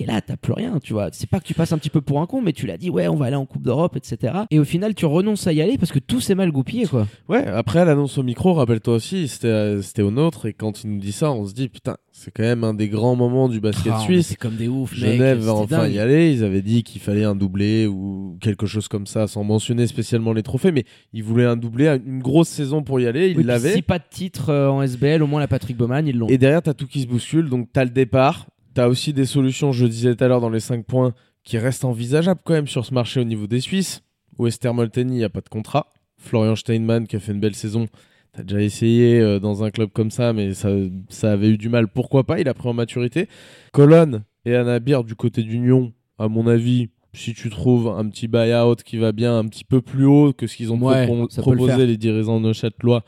Et 0.00 0.06
là, 0.06 0.20
t'as 0.20 0.36
plus 0.36 0.52
rien, 0.52 0.78
tu 0.80 0.92
vois. 0.92 1.08
C'est 1.10 1.28
pas 1.28 1.40
que 1.40 1.44
tu 1.44 1.54
passes 1.54 1.72
un 1.72 1.78
petit 1.78 1.90
peu 1.90 2.00
pour 2.00 2.20
un 2.20 2.26
con, 2.26 2.40
mais 2.40 2.52
tu 2.52 2.66
l'as 2.66 2.76
dit, 2.76 2.88
ouais, 2.88 3.08
on 3.08 3.16
va 3.16 3.26
aller 3.26 3.34
en 3.36 3.46
Coupe 3.46 3.62
d'Europe, 3.62 3.96
etc. 3.96 4.32
Et 4.50 4.60
au 4.60 4.64
final, 4.64 4.94
tu 4.94 5.06
renonces 5.06 5.46
à 5.48 5.52
y 5.52 5.60
aller 5.60 5.76
parce 5.76 5.90
que 5.90 5.98
tout 5.98 6.20
s'est 6.20 6.36
mal 6.36 6.52
goupillé, 6.52 6.86
quoi. 6.86 7.08
Ouais, 7.28 7.44
après 7.46 7.84
l'annonce 7.84 8.16
au 8.16 8.22
micro, 8.22 8.54
rappelle-toi 8.54 8.94
aussi, 8.94 9.26
c'était 9.26 9.48
euh, 9.48 9.82
c'était 9.82 10.02
au 10.02 10.12
nôtre 10.12 10.46
et 10.46 10.52
quand 10.52 10.84
il 10.84 10.90
nous 10.90 11.00
dit 11.00 11.10
ça, 11.10 11.32
on 11.32 11.46
se 11.46 11.52
dit 11.52 11.68
putain, 11.68 11.96
c'est 12.12 12.30
quand 12.30 12.44
même 12.44 12.62
un 12.62 12.74
des 12.74 12.88
grands 12.88 13.16
moments 13.16 13.48
du 13.48 13.58
basket 13.60 13.92
Ah, 13.96 13.98
suisse. 14.00 14.30
était 14.30 14.36
comme 14.36 14.54
des 14.54 14.68
mec. 14.68 14.86
Genève 14.92 15.38
va 15.38 15.52
enfin 15.54 15.78
dingue. 15.82 15.92
y 15.94 15.98
aller. 15.98 16.32
Ils 16.32 16.44
avaient 16.44 16.62
dit 16.62 16.84
qu'il 16.84 17.00
fallait 17.00 17.24
un 17.24 17.34
doublé 17.34 17.86
ou 17.88 18.36
quelque 18.40 18.66
chose 18.66 18.86
comme 18.86 19.06
ça, 19.06 19.26
sans 19.26 19.42
mentionner 19.42 19.88
spécialement 19.88 20.32
les 20.32 20.44
trophées, 20.44 20.70
mais 20.70 20.84
ils 21.12 21.24
voulaient 21.24 21.44
un 21.46 21.56
doublé, 21.56 21.88
une 22.06 22.20
grosse 22.20 22.48
saison 22.48 22.84
pour 22.84 23.00
y 23.00 23.06
aller. 23.08 23.30
Ils 23.30 23.36
Oui, 23.38 23.42
l'avaient. 23.44 23.72
Si 23.74 23.82
pas 23.82 23.98
de 23.98 24.04
titre 24.08 24.50
euh, 24.50 24.68
en 24.70 24.80
SBL, 24.82 25.22
au 25.24 25.26
moins 25.26 25.40
la 25.40 25.48
Patrick 25.48 25.76
Bowman, 25.76 26.06
ils 26.06 26.16
l'ont. 26.16 26.28
Et 26.28 26.38
derrière, 26.38 26.62
t'as 26.62 26.74
tout 26.74 26.86
qui 26.86 27.00
se 27.00 27.06
bouscule. 27.08 27.48
Donc, 27.48 27.68
t'as 27.72 27.82
le 27.84 27.90
départ. 27.90 28.46
T'as 28.78 28.86
aussi 28.86 29.12
des 29.12 29.24
solutions, 29.24 29.72
je 29.72 29.86
disais 29.86 30.14
tout 30.14 30.22
à 30.22 30.28
l'heure, 30.28 30.40
dans 30.40 30.50
les 30.50 30.60
5 30.60 30.84
points, 30.86 31.12
qui 31.42 31.58
restent 31.58 31.84
envisageables 31.84 32.38
quand 32.44 32.52
même 32.52 32.68
sur 32.68 32.86
ce 32.86 32.94
marché 32.94 33.18
au 33.18 33.24
niveau 33.24 33.48
des 33.48 33.58
Suisses. 33.58 34.04
Wester 34.38 34.72
Molteni, 34.72 35.14
il 35.14 35.18
n'y 35.18 35.24
a 35.24 35.28
pas 35.28 35.40
de 35.40 35.48
contrat. 35.48 35.88
Florian 36.16 36.54
Steinmann, 36.54 37.08
qui 37.08 37.16
a 37.16 37.18
fait 37.18 37.32
une 37.32 37.40
belle 37.40 37.56
saison. 37.56 37.88
T'as 38.32 38.44
déjà 38.44 38.62
essayé 38.62 39.18
euh, 39.18 39.40
dans 39.40 39.64
un 39.64 39.72
club 39.72 39.90
comme 39.92 40.12
ça, 40.12 40.32
mais 40.32 40.54
ça, 40.54 40.70
ça 41.08 41.32
avait 41.32 41.48
eu 41.48 41.58
du 41.58 41.68
mal. 41.68 41.88
Pourquoi 41.88 42.22
pas? 42.22 42.38
Il 42.38 42.48
a 42.48 42.54
pris 42.54 42.68
en 42.68 42.72
maturité. 42.72 43.26
Colonne 43.72 44.22
et 44.44 44.54
Anabir 44.54 45.02
du 45.02 45.16
côté 45.16 45.42
d'Union, 45.42 45.92
à 46.16 46.28
mon 46.28 46.46
avis, 46.46 46.88
si 47.14 47.34
tu 47.34 47.50
trouves 47.50 47.88
un 47.88 48.08
petit 48.08 48.28
buy-out 48.28 48.84
qui 48.84 48.96
va 48.96 49.10
bien 49.10 49.36
un 49.36 49.48
petit 49.48 49.64
peu 49.64 49.82
plus 49.82 50.04
haut 50.04 50.32
que 50.32 50.46
ce 50.46 50.56
qu'ils 50.56 50.72
ont 50.72 50.80
Ouais, 50.80 51.04
le 51.04 51.42
proposé 51.42 51.84
les 51.84 51.96
dirigeants 51.96 52.40
de 52.40 52.52
Châtelois, 52.52 53.02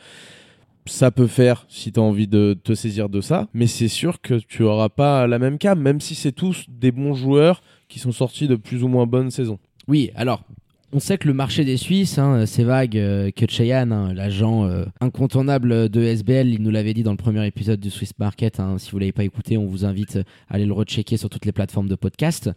ça 0.90 1.10
peut 1.10 1.26
faire 1.26 1.64
si 1.68 1.92
tu 1.92 2.00
as 2.00 2.02
envie 2.02 2.26
de 2.26 2.58
te 2.62 2.74
saisir 2.74 3.08
de 3.08 3.20
ça. 3.20 3.48
Mais 3.54 3.66
c'est 3.66 3.88
sûr 3.88 4.20
que 4.20 4.34
tu 4.34 4.62
auras 4.62 4.88
pas 4.88 5.26
la 5.26 5.38
même 5.38 5.58
cam, 5.58 5.80
même 5.80 6.00
si 6.00 6.14
c'est 6.14 6.32
tous 6.32 6.66
des 6.68 6.92
bons 6.92 7.14
joueurs 7.14 7.62
qui 7.88 7.98
sont 7.98 8.12
sortis 8.12 8.48
de 8.48 8.56
plus 8.56 8.82
ou 8.82 8.88
moins 8.88 9.06
bonnes 9.06 9.30
saisons. 9.30 9.58
Oui, 9.88 10.10
alors, 10.14 10.44
On 10.92 10.98
sait 10.98 11.18
que 11.18 11.28
le 11.28 11.34
marché 11.34 11.64
des 11.64 11.76
Suisses, 11.76 12.18
hein, 12.18 12.46
c'est 12.46 12.64
vague, 12.64 12.96
euh, 12.98 13.30
que 13.30 13.46
Cheyenne, 13.48 14.12
l'agent 14.12 14.64
euh, 14.64 14.84
incontournable 15.00 15.88
de 15.88 16.02
SBL, 16.02 16.48
il 16.48 16.62
nous 16.62 16.70
l'avait 16.70 16.94
dit 16.94 17.04
dans 17.04 17.12
le 17.12 17.16
premier 17.16 17.46
épisode 17.46 17.78
du 17.78 17.90
Swiss 17.90 18.12
Market. 18.18 18.58
hein, 18.58 18.76
si 18.78 18.90
vous 18.90 18.98
l'avez 18.98 19.12
pas 19.12 19.22
écouté, 19.22 19.56
on 19.56 19.66
vous 19.66 19.84
invite 19.84 20.16
à 20.48 20.54
aller 20.54 20.66
le 20.66 20.72
rechecker 20.72 21.16
sur 21.16 21.30
toutes 21.30 21.46
les 21.46 21.52
plateformes 21.52 21.88
de 21.88 21.94
podcast. 21.94 22.50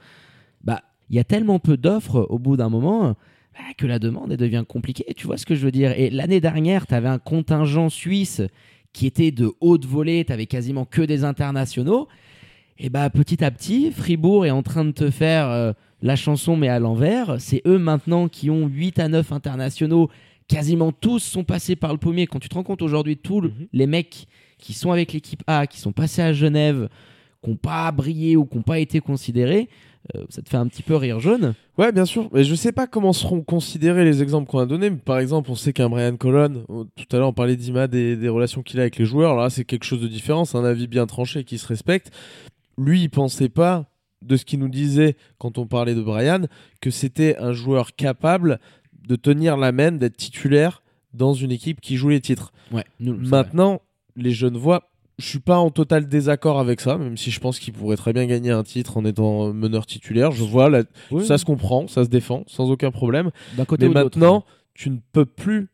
Bah, 0.63 0.82
il 1.12 1.16
y 1.16 1.20
a 1.20 1.24
tellement 1.24 1.60
peu 1.60 1.78
d'offres 1.78 2.25
au 2.30 2.40
bout 2.40 2.58
d'un 2.58 2.70
moment 2.70 3.16
bah, 3.53 3.74
que 3.77 3.86
la 3.86 4.00
demande 4.00 4.31
elle 4.31 4.38
devient 4.38 4.63
compliquée. 4.67 5.05
Tu 5.15 5.27
vois 5.27 5.38
ce 5.38 5.45
que 5.45 5.55
je 5.55 5.63
veux 5.65 5.72
dire 5.72 5.91
Et 5.98 6.10
l'année 6.10 6.41
dernière, 6.41 6.88
tu 6.88 6.93
avais 6.93 7.07
un 7.10 7.19
contingent 7.19 7.89
suisse 7.89 8.41
qui 8.93 9.07
était 9.07 9.31
de 9.31 9.51
haute 9.62 9.86
volée, 9.86 10.24
tu 10.25 10.33
avais 10.33 10.45
quasiment 10.45 10.86
que 10.86 11.01
des 11.01 11.24
internationaux. 11.24 12.07
Et 12.79 12.89
bah 12.89 13.10
petit 13.10 13.43
à 13.43 13.51
petit, 13.51 13.91
Fribourg 13.91 14.45
est 14.45 14.51
en 14.51 14.63
train 14.63 14.83
de 14.86 14.91
te 14.91 15.10
faire 15.12 15.48
euh, 15.50 15.74
la 16.01 16.15
chanson 16.15 16.57
mais 16.57 16.67
à 16.69 16.79
l'envers. 16.79 17.36
C'est 17.39 17.62
eux 17.67 17.77
maintenant 17.77 18.27
qui 18.27 18.50
ont 18.50 18.67
8 18.67 19.00
à 19.00 19.07
9 19.07 19.31
internationaux. 19.31 20.10
Quasiment 20.48 20.91
tous 20.91 21.19
sont 21.19 21.43
passés 21.43 21.75
par 21.75 21.91
le 21.93 21.98
pommier. 22.00 22.27
Quand 22.27 22.39
tu 22.39 22.50
te 22.50 22.55
rends 22.55 22.63
compte 22.63 22.81
aujourd'hui, 22.81 23.15
tous 23.17 23.41
le- 23.41 23.53
les 23.72 23.88
mecs 23.88 24.27
qui 24.57 24.74
sont 24.74 24.91
avec 24.91 25.13
l'équipe 25.13 25.41
A, 25.48 25.67
qui 25.67 25.79
sont 25.79 25.91
passés 25.93 26.22
à 26.22 26.33
Genève, 26.33 26.89
qui 27.43 27.50
n'ont 27.50 27.55
pas 27.55 27.91
brillé 27.91 28.36
ou 28.36 28.45
qui 28.45 28.57
n'ont 28.57 28.63
pas 28.63 28.79
été 28.79 29.00
considérés, 29.00 29.69
euh, 30.15 30.24
ça 30.29 30.41
te 30.41 30.50
fait 30.50 30.57
un 30.57 30.67
petit 30.67 30.83
peu 30.83 30.95
rire 30.95 31.19
jaune. 31.19 31.53
Ouais, 31.77 31.91
bien 31.91 32.05
sûr. 32.05 32.29
Mais 32.33 32.43
je 32.43 32.55
sais 32.55 32.72
pas 32.72 32.88
comment 32.88 33.13
seront 33.13 33.41
considérés 33.41 34.03
les 34.03 34.22
exemples 34.22 34.50
qu'on 34.50 34.60
a 34.60 34.65
donnés. 34.65 34.91
Par 34.91 35.19
exemple, 35.19 35.50
on 35.50 35.55
sait 35.55 35.74
qu'un 35.74 35.89
Brian 35.89 36.17
Colon, 36.17 36.65
tout 36.67 37.15
à 37.15 37.17
l'heure 37.17 37.29
on 37.29 37.33
parlait 37.33 37.55
d'Ima 37.55 37.88
des, 37.88 38.15
des 38.15 38.29
relations 38.29 38.63
qu'il 38.63 38.79
a 38.79 38.83
avec 38.83 38.98
les 38.98 39.05
joueurs. 39.05 39.36
Là, 39.36 39.50
c'est 39.50 39.63
quelque 39.63 39.86
chose 39.86 40.01
de 40.01 40.07
différent. 40.07 40.45
C'est 40.45 40.57
un 40.57 40.65
avis 40.65 40.88
bien 40.88 41.05
tranché 41.05 41.43
qui 41.43 41.57
se 41.57 41.67
respecte. 41.67 42.12
Lui, 42.77 43.01
il 43.01 43.10
pensait 43.10 43.50
pas 43.50 43.86
de 44.22 44.36
ce 44.36 44.45
qu'il 44.45 44.60
nous 44.60 44.69
disait 44.69 45.15
quand 45.38 45.57
on 45.57 45.67
parlait 45.67 45.95
de 45.95 46.01
Brian 46.01 46.43
que 46.81 46.91
c'était 46.91 47.38
un 47.38 47.53
joueur 47.53 47.95
capable 47.95 48.60
de 49.07 49.15
tenir 49.15 49.57
la 49.57 49.72
main, 49.72 49.91
d'être 49.91 50.17
titulaire 50.17 50.81
dans 51.13 51.33
une 51.33 51.51
équipe 51.51 51.81
qui 51.81 51.98
joue 51.98 52.10
les 52.10 52.22
titres. 52.22 52.51
Ouais, 52.72 52.86
nous. 53.00 53.15
Maintenant, 53.15 53.81
les 54.15 54.31
jeunes 54.31 54.57
voient. 54.57 54.89
Je 55.24 55.30
suis 55.30 55.39
pas 55.39 55.58
en 55.58 55.70
total 55.70 56.10
désaccord 56.10 56.60
avec 56.60 56.82
ça, 56.82 56.98
même 56.98 57.15
si 57.15 57.32
je 57.32 57.39
pense 57.39 57.58
qu'il 57.58 57.72
pourrait 57.72 57.96
très 57.96 58.12
bien 58.12 58.25
gagner 58.25 58.51
un 58.51 58.63
titre 58.63 58.98
en 58.98 59.06
étant 59.06 59.53
meneur 59.53 59.86
titulaire. 59.86 60.32
Je 60.34 60.44
vois, 60.44 60.70
la- 60.70 60.84
Oui, 61.12 61.25
ça 61.25 61.38
se 61.38 61.46
comprend, 61.46 61.88
ça 61.88 62.03
se 62.03 62.10
défend, 62.10 62.44
sans 62.48 62.70
aucun 62.70 62.92
problème. 62.92 63.32
d'un 63.56 63.63
côté 63.63 63.88
Mais 63.88 63.94
maintenant, 63.94 64.44
tu 64.74 64.89
ne 64.89 64.98
peux 65.13 65.25
plus 65.25 65.70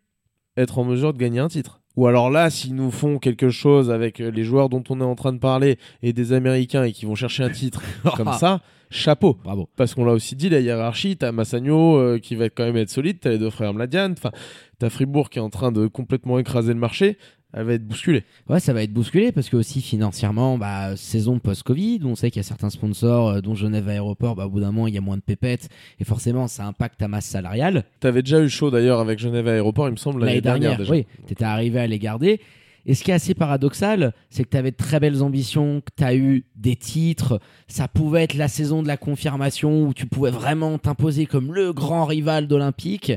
être 0.56 0.77
en 0.77 0.84
mesure 0.84 1.13
de 1.13 1.18
gagner 1.18 1.39
un 1.39 1.48
titre. 1.48 1.82
Ou 1.96 2.06
alors 2.06 2.29
là, 2.29 2.51
s'ils 2.51 2.75
nous 2.75 2.91
font 2.91 3.18
quelque 3.18 3.50
chose 3.50 3.89
avec 3.89 4.22
euh, 4.22 4.29
les 4.29 4.44
joueurs 4.44 4.70
dont 4.70 4.84
on 4.89 5.01
est 5.01 5.03
en 5.03 5.15
train 5.15 5.34
de 5.34 5.39
parler 5.39 5.79
et 6.03 6.13
des 6.13 6.32
Américains 6.32 6.84
et 6.84 6.91
qui 6.91 7.06
vont 7.08 7.15
chercher 7.15 7.44
un 7.44 7.50
titre 7.50 7.82
comme 8.15 8.32
ça, 8.34 8.62
chapeau. 8.91 9.38
Bravo. 9.44 9.68
Parce 9.75 9.96
qu'on 9.96 10.06
l'a 10.06 10.13
aussi 10.13 10.36
dit, 10.36 10.50
la 10.50 10.60
hiérarchie, 10.60 11.18
t'as 11.18 11.32
Massagno 11.32 11.98
euh, 11.98 12.20
qui 12.20 12.36
va 12.36 12.50
quand 12.50 12.65
même 12.65 12.77
être 12.77 12.91
solide, 12.91 13.18
t'as 13.20 13.32
les 13.32 13.39
deux 13.39 13.50
frères 13.50 13.74
Mladian, 13.74 14.12
enfin, 14.12 14.32
t'as 14.77 14.89
Fribourg 14.91 15.29
qui 15.32 15.39
est 15.39 15.41
en 15.41 15.50
train 15.50 15.72
de 15.72 15.88
complètement 15.88 16.38
écraser 16.38 16.74
le 16.74 16.79
marché, 16.79 17.18
elle 17.53 17.63
va 17.63 17.74
être 17.74 17.88
bousculée. 17.88 18.24
Ouais, 18.48 18.60
ça 18.60 18.74
va 18.74 18.84
être 18.84 18.94
bousculé 18.94 19.32
parce 19.32 19.50
que 19.50 19.58
aussi 19.58 19.82
financièrement, 19.82 20.58
bah, 20.58 20.96
saison 20.96 21.39
post-Covid, 21.39 22.01
on 22.03 22.15
sait 22.15 22.29
qu'il 22.29 22.39
y 22.39 22.46
a 22.46 22.48
certains 22.48 22.70
sponsors, 22.70 23.29
euh, 23.29 23.41
dont 23.41 23.56
Genève 23.56 23.89
Aéroport, 23.89 24.36
bah, 24.36 24.46
au 24.46 24.50
bout 24.50 24.60
d'un 24.60 24.72
moment, 24.72 24.88
il 24.88 24.94
y 24.94 24.98
a 24.98 25.01
moins 25.01 25.18
de 25.18 25.22
pépettes 25.22 25.70
et 26.00 26.03
forcément, 26.03 26.48
ça 26.48 26.65
impacte 26.65 27.00
ta 27.00 27.08
masse 27.08 27.25
salariale. 27.25 27.86
T'avais 28.00 28.22
déjà 28.22 28.41
eu 28.41 28.50
chaud 28.50 28.70
d'ailleurs 28.70 29.00
avec 29.00 29.18
Genève 29.18 29.48
Aéroport, 29.48 29.88
il 29.88 29.91
me 29.91 29.98
semble, 29.98 30.24
l'année 30.24 30.41
dernière, 30.41 30.77
déjà. 30.77 30.91
oui, 30.91 31.08
tu 31.25 31.34
étais 31.34 31.44
arrivé 31.44 31.79
à 31.79 31.88
les 31.88 32.00
garder. 32.00 32.39
Et 32.86 32.96
ce 32.96 33.03
qui 33.03 33.12
est 33.12 33.15
assez 33.15 33.34
paradoxal, 33.34 34.13
c'est 34.29 34.44
que 34.44 34.50
tu 34.50 34.58
avais 34.58 34.72
de 34.72 34.75
très 34.75 35.00
belles 35.00 35.22
ambitions, 35.22 35.82
que 35.82 35.91
tu 35.98 36.03
as 36.03 36.15
eu 36.15 36.46
des 36.56 36.75
titres. 36.75 37.39
Ça 37.68 37.88
pouvait 37.88 38.24
être 38.24 38.36
la 38.36 38.48
saison 38.48 38.82
de 38.82 38.88
la 38.88 38.98
confirmation 38.98 39.84
où 39.84 39.94
tu 39.94 40.06
pouvais 40.06 40.32
vraiment 40.32 40.77
t'imposer 40.77 41.25
comme 41.25 41.53
le 41.53 41.74
grand 41.74 42.06
rival 42.06 42.48
d'Olympique. 42.48 43.12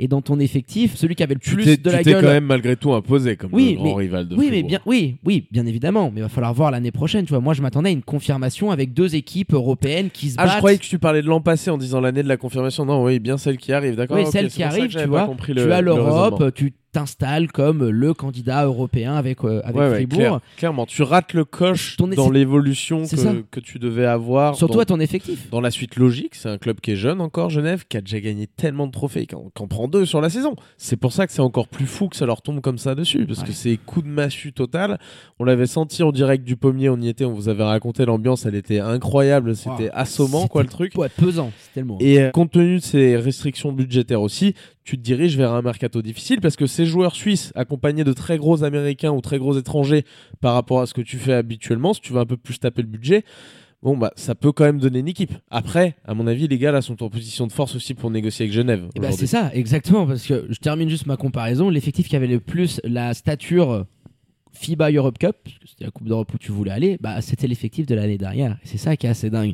Et 0.00 0.08
dans 0.08 0.22
ton 0.22 0.40
effectif, 0.40 0.96
celui 0.96 1.14
qui 1.14 1.22
avait 1.22 1.34
le 1.34 1.40
Tu 1.40 1.54
plus 1.54 1.64
de 1.66 1.74
tu 1.76 1.82
la 1.88 2.02
t'es 2.02 2.10
gueule. 2.12 2.22
quand 2.24 2.28
même 2.30 2.44
malgré 2.46 2.74
tout 2.74 2.92
imposé 2.94 3.36
comme 3.36 3.50
Oui, 3.52 3.70
le 3.70 3.76
grand 3.76 3.84
mais- 3.84 3.94
rival 3.94 4.26
de 4.28 4.34
oui, 4.34 4.48
mais 4.50 4.64
bien, 4.64 4.80
oui, 4.86 5.16
oui, 5.24 5.44
bien 5.52 5.64
évidemment. 5.66 6.10
Mais 6.12 6.18
il 6.20 6.22
va 6.24 6.28
falloir 6.28 6.52
voir 6.52 6.72
l'année 6.72 6.90
prochaine. 6.90 7.24
Tu 7.26 7.30
vois, 7.30 7.40
moi, 7.40 7.54
je 7.54 7.62
m'attendais 7.62 7.90
à 7.90 7.92
une 7.92 8.02
confirmation 8.02 8.72
avec 8.72 8.92
deux 8.92 9.14
équipes 9.14 9.52
européennes 9.54 10.10
qui 10.12 10.30
se 10.30 10.34
Ah, 10.38 10.44
battent. 10.46 10.52
je 10.54 10.58
croyais 10.58 10.78
que 10.78 10.82
tu 10.84 10.98
parlais 10.98 11.22
de 11.22 11.28
l'an 11.28 11.40
passé 11.40 11.70
en 11.70 11.78
disant 11.78 12.00
l'année 12.00 12.24
de 12.24 12.28
la 12.28 12.36
confirmation. 12.36 12.84
Non, 12.84 13.04
oui, 13.04 13.20
bien 13.20 13.38
celle 13.38 13.56
qui 13.56 13.72
arrive, 13.72 13.94
d'accord. 13.94 14.16
Oui, 14.16 14.24
ok, 14.24 14.32
celle 14.32 14.48
qui 14.50 14.64
arrive, 14.64 14.88
tu 14.88 15.06
vois. 15.06 15.30
tu 15.44 15.54
le- 15.54 15.72
as 15.72 15.80
le 15.80 15.86
l'Europe, 15.86 16.52
tu 16.54 16.72
t'installes 16.94 17.50
comme 17.52 17.88
le 17.88 18.14
candidat 18.14 18.64
européen 18.64 19.14
avec, 19.14 19.44
euh, 19.44 19.60
avec 19.64 19.76
Ouais, 19.76 19.88
ouais, 19.88 19.94
Fribourg. 19.96 20.18
clair- 20.18 20.40
clairement, 20.56 20.86
tu 20.86 21.02
rates 21.02 21.32
le 21.34 21.44
coche 21.44 21.96
Ton 21.96 22.06
dans 22.08 22.30
l'évolution 22.30 23.04
C'est 23.04 23.16
que, 23.16 23.44
que 23.50 23.60
tu 23.60 23.78
devais 23.78 24.06
avoir. 24.06 24.54
Surtout 24.56 24.74
dans, 24.76 24.80
à 24.80 24.84
ton 24.84 25.00
effectif. 25.00 25.50
dans 25.50 25.60
la 25.60 25.70
suite 25.70 25.96
logique, 25.96 26.34
c'est 26.34 26.48
un 26.48 26.56
club 26.58 26.80
qui 26.80 26.92
est 26.92 26.96
jeune 26.96 27.20
encore, 27.20 27.50
Genève, 27.50 27.84
qui 27.88 27.96
a 27.96 28.00
déjà 28.00 28.20
gagné 28.20 28.46
tellement 28.46 28.86
de 28.86 28.92
trophées, 28.92 29.26
qui 29.26 29.34
en, 29.34 29.50
prend 29.66 29.88
deux 29.88 30.06
sur 30.06 30.20
la 30.20 30.30
saison. 30.30 30.54
C'est 30.78 30.96
pour 30.96 31.12
ça 31.12 31.26
que 31.26 31.32
c'est 31.32 31.42
encore 31.42 31.68
plus 31.68 31.86
fou 31.86 32.08
que 32.08 32.16
ça 32.16 32.26
leur 32.26 32.40
tombe 32.42 32.60
comme 32.60 32.78
ça 32.78 32.94
dessus, 32.94 33.26
parce 33.26 33.40
Ouais. 33.40 33.46
que 33.48 33.52
c'est 33.52 33.76
coup 33.76 34.00
de 34.00 34.08
massue 34.08 34.52
total. 34.52 34.98
On 35.38 35.44
l'avait 35.44 35.66
senti 35.66 36.02
en 36.02 36.12
direct 36.12 36.44
du 36.44 36.56
pommier, 36.56 36.88
on 36.88 36.96
y 37.00 37.08
était, 37.08 37.24
on 37.24 37.32
vous 37.34 37.48
avait 37.48 37.64
raconté 37.64 38.04
l'ambiance, 38.06 38.46
elle 38.46 38.54
était 38.54 38.78
incroyable, 38.80 39.56
c'était 39.56 39.84
Wow. 39.84 39.90
assommant 39.94 40.46
quoi 40.46 40.62
le 40.62 40.68
truc. 40.68 40.92
Ouais, 40.96 41.08
pesant, 41.08 41.50
c'était 41.60 41.80
le 41.80 41.86
mot. 41.86 41.96
Et 42.00 42.20
euh, 42.20 42.30
compte 42.30 42.52
tenu 42.52 42.76
de 42.76 42.82
ces 42.82 43.16
restrictions 43.16 43.72
budgétaires 43.72 44.22
aussi, 44.22 44.54
tu 44.84 44.96
te 44.98 45.02
diriges 45.02 45.36
vers 45.36 45.52
un 45.52 45.62
mercato 45.62 46.02
difficile 46.02 46.40
parce 46.40 46.56
que 46.56 46.66
ces 46.84 46.90
joueurs 46.90 47.14
suisses 47.14 47.52
accompagnés 47.54 48.04
de 48.04 48.12
très 48.12 48.36
gros 48.36 48.62
américains 48.62 49.10
ou 49.10 49.20
très 49.20 49.38
gros 49.38 49.56
étrangers 49.58 50.04
par 50.40 50.54
rapport 50.54 50.80
à 50.80 50.86
ce 50.86 50.94
que 50.94 51.00
tu 51.00 51.16
fais 51.16 51.32
habituellement, 51.32 51.94
si 51.94 52.00
tu 52.00 52.12
veux 52.12 52.20
un 52.20 52.26
peu 52.26 52.36
plus 52.36 52.58
taper 52.58 52.82
le 52.82 52.88
budget, 52.88 53.24
bon 53.82 53.96
bah 53.96 54.12
ça 54.16 54.34
peut 54.34 54.52
quand 54.52 54.64
même 54.64 54.78
donner 54.78 54.98
une 54.98 55.08
équipe. 55.08 55.32
Après, 55.50 55.96
à 56.04 56.14
mon 56.14 56.26
avis, 56.26 56.46
les 56.46 56.58
gars 56.58 56.72
là 56.72 56.82
sont 56.82 57.02
en 57.02 57.08
position 57.08 57.46
de 57.46 57.52
force 57.52 57.74
aussi 57.74 57.94
pour 57.94 58.10
négocier 58.10 58.44
avec 58.44 58.52
Genève. 58.52 58.88
Aujourd'hui. 58.96 59.18
c'est 59.18 59.26
ça, 59.26 59.50
exactement, 59.54 60.06
parce 60.06 60.26
que 60.26 60.46
je 60.48 60.58
termine 60.58 60.88
juste 60.88 61.06
ma 61.06 61.16
comparaison. 61.16 61.70
L'effectif 61.70 62.08
qui 62.08 62.16
avait 62.16 62.26
le 62.26 62.40
plus 62.40 62.80
la 62.84 63.14
stature 63.14 63.86
FIBA 64.52 64.92
Europe 64.92 65.18
Cup, 65.18 65.36
c'était 65.66 65.84
la 65.84 65.90
Coupe 65.90 66.06
d'Europe 66.06 66.32
où 66.32 66.38
tu 66.38 66.52
voulais 66.52 66.70
aller, 66.70 66.98
bah, 67.00 67.20
c'était 67.20 67.46
l'effectif 67.46 67.86
de 67.86 67.94
l'année 67.94 68.18
dernière. 68.18 68.58
C'est 68.62 68.78
ça 68.78 68.96
qui 68.96 69.06
est 69.06 69.10
assez 69.10 69.30
dingue. 69.30 69.52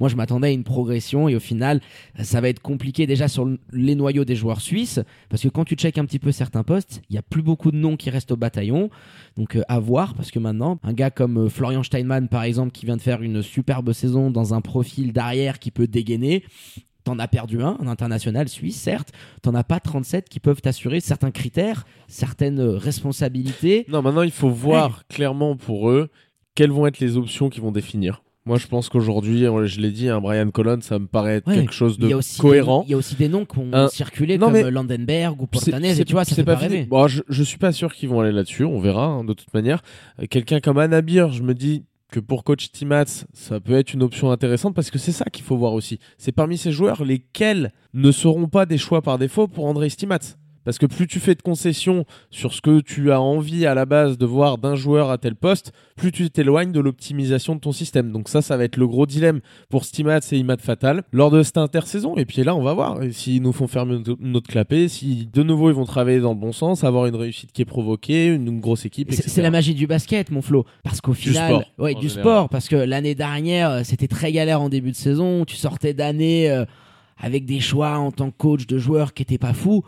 Moi, 0.00 0.08
je 0.08 0.16
m'attendais 0.16 0.48
à 0.48 0.50
une 0.50 0.64
progression 0.64 1.28
et 1.28 1.36
au 1.36 1.40
final, 1.40 1.80
ça 2.22 2.40
va 2.40 2.48
être 2.48 2.60
compliqué 2.60 3.06
déjà 3.06 3.28
sur 3.28 3.44
le- 3.44 3.58
les 3.72 3.94
noyaux 3.94 4.24
des 4.24 4.34
joueurs 4.34 4.60
suisses, 4.60 4.98
parce 5.28 5.42
que 5.42 5.48
quand 5.48 5.64
tu 5.64 5.74
checkes 5.76 5.98
un 5.98 6.04
petit 6.06 6.18
peu 6.18 6.32
certains 6.32 6.62
postes, 6.62 7.02
il 7.10 7.14
y 7.14 7.18
a 7.18 7.22
plus 7.22 7.42
beaucoup 7.42 7.70
de 7.70 7.76
noms 7.76 7.96
qui 7.96 8.10
restent 8.10 8.32
au 8.32 8.36
bataillon. 8.36 8.90
Donc 9.36 9.56
euh, 9.56 9.62
à 9.68 9.78
voir, 9.78 10.14
parce 10.14 10.30
que 10.30 10.38
maintenant, 10.38 10.78
un 10.82 10.92
gars 10.94 11.10
comme 11.10 11.36
euh, 11.38 11.48
Florian 11.48 11.82
Steinmann, 11.82 12.28
par 12.28 12.42
exemple, 12.44 12.72
qui 12.72 12.86
vient 12.86 12.96
de 12.96 13.02
faire 13.02 13.22
une 13.22 13.42
superbe 13.42 13.92
saison 13.92 14.30
dans 14.30 14.54
un 14.54 14.60
profil 14.60 15.12
d'arrière 15.12 15.58
qui 15.58 15.70
peut 15.70 15.86
dégainer, 15.86 16.44
T'en 17.02 17.18
as 17.18 17.28
perdu 17.28 17.62
un, 17.62 17.78
un 17.80 17.86
international 17.86 18.46
suisse, 18.50 18.76
certes. 18.78 19.10
T'en 19.40 19.54
as 19.54 19.64
pas 19.64 19.80
37 19.80 20.28
qui 20.28 20.38
peuvent 20.38 20.60
t'assurer 20.60 21.00
certains 21.00 21.30
critères, 21.30 21.86
certaines 22.08 22.60
euh, 22.60 22.76
responsabilités. 22.76 23.86
Non, 23.88 24.02
maintenant 24.02 24.22
il 24.22 24.30
faut 24.30 24.50
voir 24.50 25.06
clairement 25.08 25.56
pour 25.56 25.88
eux 25.90 26.10
quelles 26.54 26.70
vont 26.70 26.86
être 26.86 27.00
les 27.00 27.16
options 27.16 27.48
qu'ils 27.48 27.62
vont 27.62 27.72
définir. 27.72 28.22
Moi, 28.50 28.58
je 28.58 28.66
pense 28.66 28.88
qu'aujourd'hui, 28.88 29.44
je 29.66 29.80
l'ai 29.80 29.92
dit, 29.92 30.08
un 30.08 30.20
Brian 30.20 30.50
Colon, 30.50 30.80
ça 30.80 30.98
me 30.98 31.06
paraît 31.06 31.36
être 31.36 31.46
Ouais. 31.46 31.54
quelque 31.54 31.72
chose 31.72 31.98
de 31.98 32.10
cohérent. 32.40 32.82
Il 32.84 32.90
y 32.90 32.94
a 32.94 32.96
aussi 32.96 33.14
des 33.14 33.28
noms 33.28 33.44
qui 33.44 33.58
ont 33.60 33.88
circulé 33.88 34.38
Non, 34.38 34.50
comme 34.50 34.68
Landenberg 34.68 35.40
ou 35.40 35.46
Portanez, 35.46 36.00
et 36.00 36.04
tu 36.04 36.14
vois, 36.14 36.24
ça 36.24 36.34
fait 36.34 36.42
pas 36.42 36.54
pas 36.56 36.62
fini. 36.64 36.74
rêver. 36.78 36.86
Bon, 36.88 37.06
je, 37.06 37.22
je 37.28 37.42
suis 37.44 37.58
pas 37.58 37.70
sûr 37.70 37.94
qu'ils 37.94 38.08
vont 38.08 38.18
aller 38.18 38.32
là-dessus. 38.32 38.64
On 38.64 38.80
verra 38.80 39.04
hein, 39.04 39.22
de 39.22 39.34
toute 39.34 39.54
manière. 39.54 39.82
Euh, 40.20 40.26
Quelqu'un 40.28 40.58
comme 40.58 40.78
Anabir, 40.78 41.30
je 41.32 41.44
me 41.44 41.54
dis 41.54 41.84
que 42.10 42.18
pour 42.18 42.42
coach 42.42 42.72
Timats, 42.72 43.04
ça 43.32 43.60
peut 43.60 43.74
être 43.74 43.94
une 43.94 44.02
option 44.02 44.32
intéressante 44.32 44.74
parce 44.74 44.90
que 44.90 44.98
c'est 44.98 45.12
ça 45.12 45.26
qu'il 45.26 45.44
faut 45.44 45.56
voir 45.56 45.72
aussi. 45.74 46.00
C'est 46.18 46.32
parmi 46.32 46.58
ces 46.58 46.72
joueurs 46.72 47.04
lesquels 47.04 47.70
ne 47.94 48.10
seront 48.10 48.48
pas 48.48 48.66
des 48.66 48.78
choix 48.78 49.00
par 49.00 49.16
défaut 49.16 49.46
pour 49.46 49.66
André 49.66 49.90
Stimats. 49.90 50.18
Parce 50.64 50.78
que 50.78 50.86
plus 50.86 51.06
tu 51.06 51.20
fais 51.20 51.34
de 51.34 51.40
concessions 51.42 52.04
sur 52.30 52.52
ce 52.52 52.60
que 52.60 52.80
tu 52.80 53.10
as 53.12 53.20
envie 53.20 53.64
à 53.66 53.74
la 53.74 53.86
base 53.86 54.18
de 54.18 54.26
voir 54.26 54.58
d'un 54.58 54.74
joueur 54.74 55.10
à 55.10 55.16
tel 55.16 55.34
poste, 55.34 55.72
plus 55.96 56.12
tu 56.12 56.28
t'éloignes 56.30 56.70
de 56.70 56.80
l'optimisation 56.80 57.54
de 57.54 57.60
ton 57.60 57.72
système. 57.72 58.12
Donc 58.12 58.28
ça, 58.28 58.42
ça 58.42 58.56
va 58.56 58.64
être 58.64 58.76
le 58.76 58.86
gros 58.86 59.06
dilemme 59.06 59.40
pour 59.70 59.84
Stimats 59.84 60.20
et 60.32 60.36
Imad 60.38 60.60
Fatal 60.60 61.02
lors 61.12 61.30
de 61.30 61.42
cette 61.42 61.56
intersaison. 61.58 62.14
Et 62.16 62.26
puis 62.26 62.42
là, 62.44 62.54
on 62.54 62.62
va 62.62 62.74
voir 62.74 62.98
s'ils 63.10 63.40
nous 63.42 63.52
font 63.52 63.66
fermer 63.68 63.98
notre- 64.20 64.46
clapet, 64.48 64.88
si 64.88 65.28
de 65.32 65.42
nouveau 65.42 65.70
ils 65.70 65.74
vont 65.76 65.84
travailler 65.84 66.20
dans 66.20 66.32
le 66.34 66.38
bon 66.38 66.52
sens, 66.52 66.84
avoir 66.84 67.06
une 67.06 67.14
réussite 67.16 67.52
qui 67.52 67.62
est 67.62 67.66
provoquée, 67.66 68.26
une, 68.26 68.46
une 68.46 68.60
grosse 68.60 68.84
équipe. 68.84 69.08
C'est 69.10 69.18
etc. 69.20 69.30
c'est 69.34 69.42
la 69.42 69.50
magie 69.50 69.74
du 69.74 69.86
basket, 69.86 70.30
mon 70.30 70.42
Flo. 70.42 70.64
Parce 70.82 71.00
qu'au 71.00 71.12
final, 71.14 71.48
sport, 71.48 71.64
ouais, 71.78 71.94
en 71.94 71.98
du 72.00 72.08
général. 72.08 72.22
sport, 72.24 72.48
parce 72.48 72.68
que 72.68 72.76
l'année 72.76 73.14
dernière, 73.14 73.70
euh, 73.70 73.80
c'était 73.84 74.08
très 74.08 74.32
galère 74.32 74.60
en 74.60 74.68
début 74.68 74.90
de 74.90 74.96
saison. 74.96 75.44
Tu 75.44 75.56
sortais 75.56 75.94
d'année 75.94 76.50
euh, 76.50 76.64
avec 77.18 77.44
des 77.44 77.60
choix 77.60 77.98
en 77.98 78.10
tant 78.12 78.30
que 78.30 78.36
coach 78.36 78.66
de 78.66 78.78
joueurs 78.78 79.14
qui 79.14 79.22
étaient 79.22 79.38
pas 79.38 79.52
fous. 79.52 79.84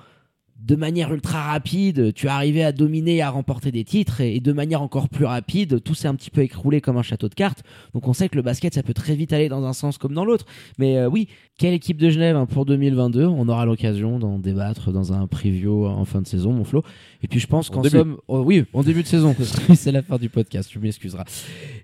De 0.65 0.77
manière 0.77 1.13
ultra 1.13 1.43
rapide, 1.43 2.15
tu 2.15 2.29
arrivais 2.29 2.63
à 2.63 2.71
dominer 2.71 3.17
et 3.17 3.23
à 3.23 3.31
remporter 3.31 3.73
des 3.73 3.85
titres, 3.85 4.21
et, 4.21 4.39
de 4.39 4.53
manière 4.53 4.81
encore 4.81 5.09
plus 5.09 5.25
rapide, 5.25 5.83
tout 5.83 5.95
s'est 5.95 6.09
un 6.09 6.15
petit 6.15 6.31
peu 6.31 6.43
écroulé 6.43 6.81
comme 6.81 6.97
un 6.97 7.03
château 7.03 7.29
de 7.29 7.35
cartes. 7.35 7.65
Donc 7.95 8.07
on 8.07 8.13
sait 8.13 8.29
que 8.29 8.37
le 8.37 8.43
basket, 8.43 8.75
ça 8.75 8.83
peut 8.83 8.95
très 8.95 9.17
vite 9.17 9.33
aller 9.33 9.49
dans 9.49 9.65
un 9.65 9.73
sens 9.73 9.99
comme 9.99 10.15
dans 10.15 10.25
l'autre. 10.25 10.47
Mais 10.79 10.99
euh, 10.99 11.09
oui, 11.09 11.29
quelle 11.59 11.75
équipe 11.75 11.97
de 11.97 12.11
Genève 12.11 12.37
hein, 12.37 12.47
pour 12.47 12.65
2022 12.65 13.27
On 13.27 13.49
aura 13.49 13.67
l'occasion 13.67 14.19
d'en 14.19 14.39
débattre 14.39 14.93
dans 14.93 15.13
un 15.13 15.27
preview 15.27 15.87
en 15.87 16.05
fin 16.05 16.23
de 16.23 16.29
saison, 16.29 16.53
mon 16.53 16.65
Flo. 16.65 16.85
Et 17.23 17.29
puis 17.29 17.41
je 17.41 17.47
pense 17.47 17.69
qu'en 17.69 17.83
somme, 17.83 18.19
oh, 18.29 18.43
oui, 18.45 18.65
en 18.73 18.83
début 18.83 19.03
de 19.03 19.09
saison, 19.09 19.35
c'est 19.75 19.93
la 19.93 20.03
fin 20.03 20.17
du 20.17 20.29
podcast, 20.29 20.71
tu 20.71 20.79
m'excuseras. 20.79 21.25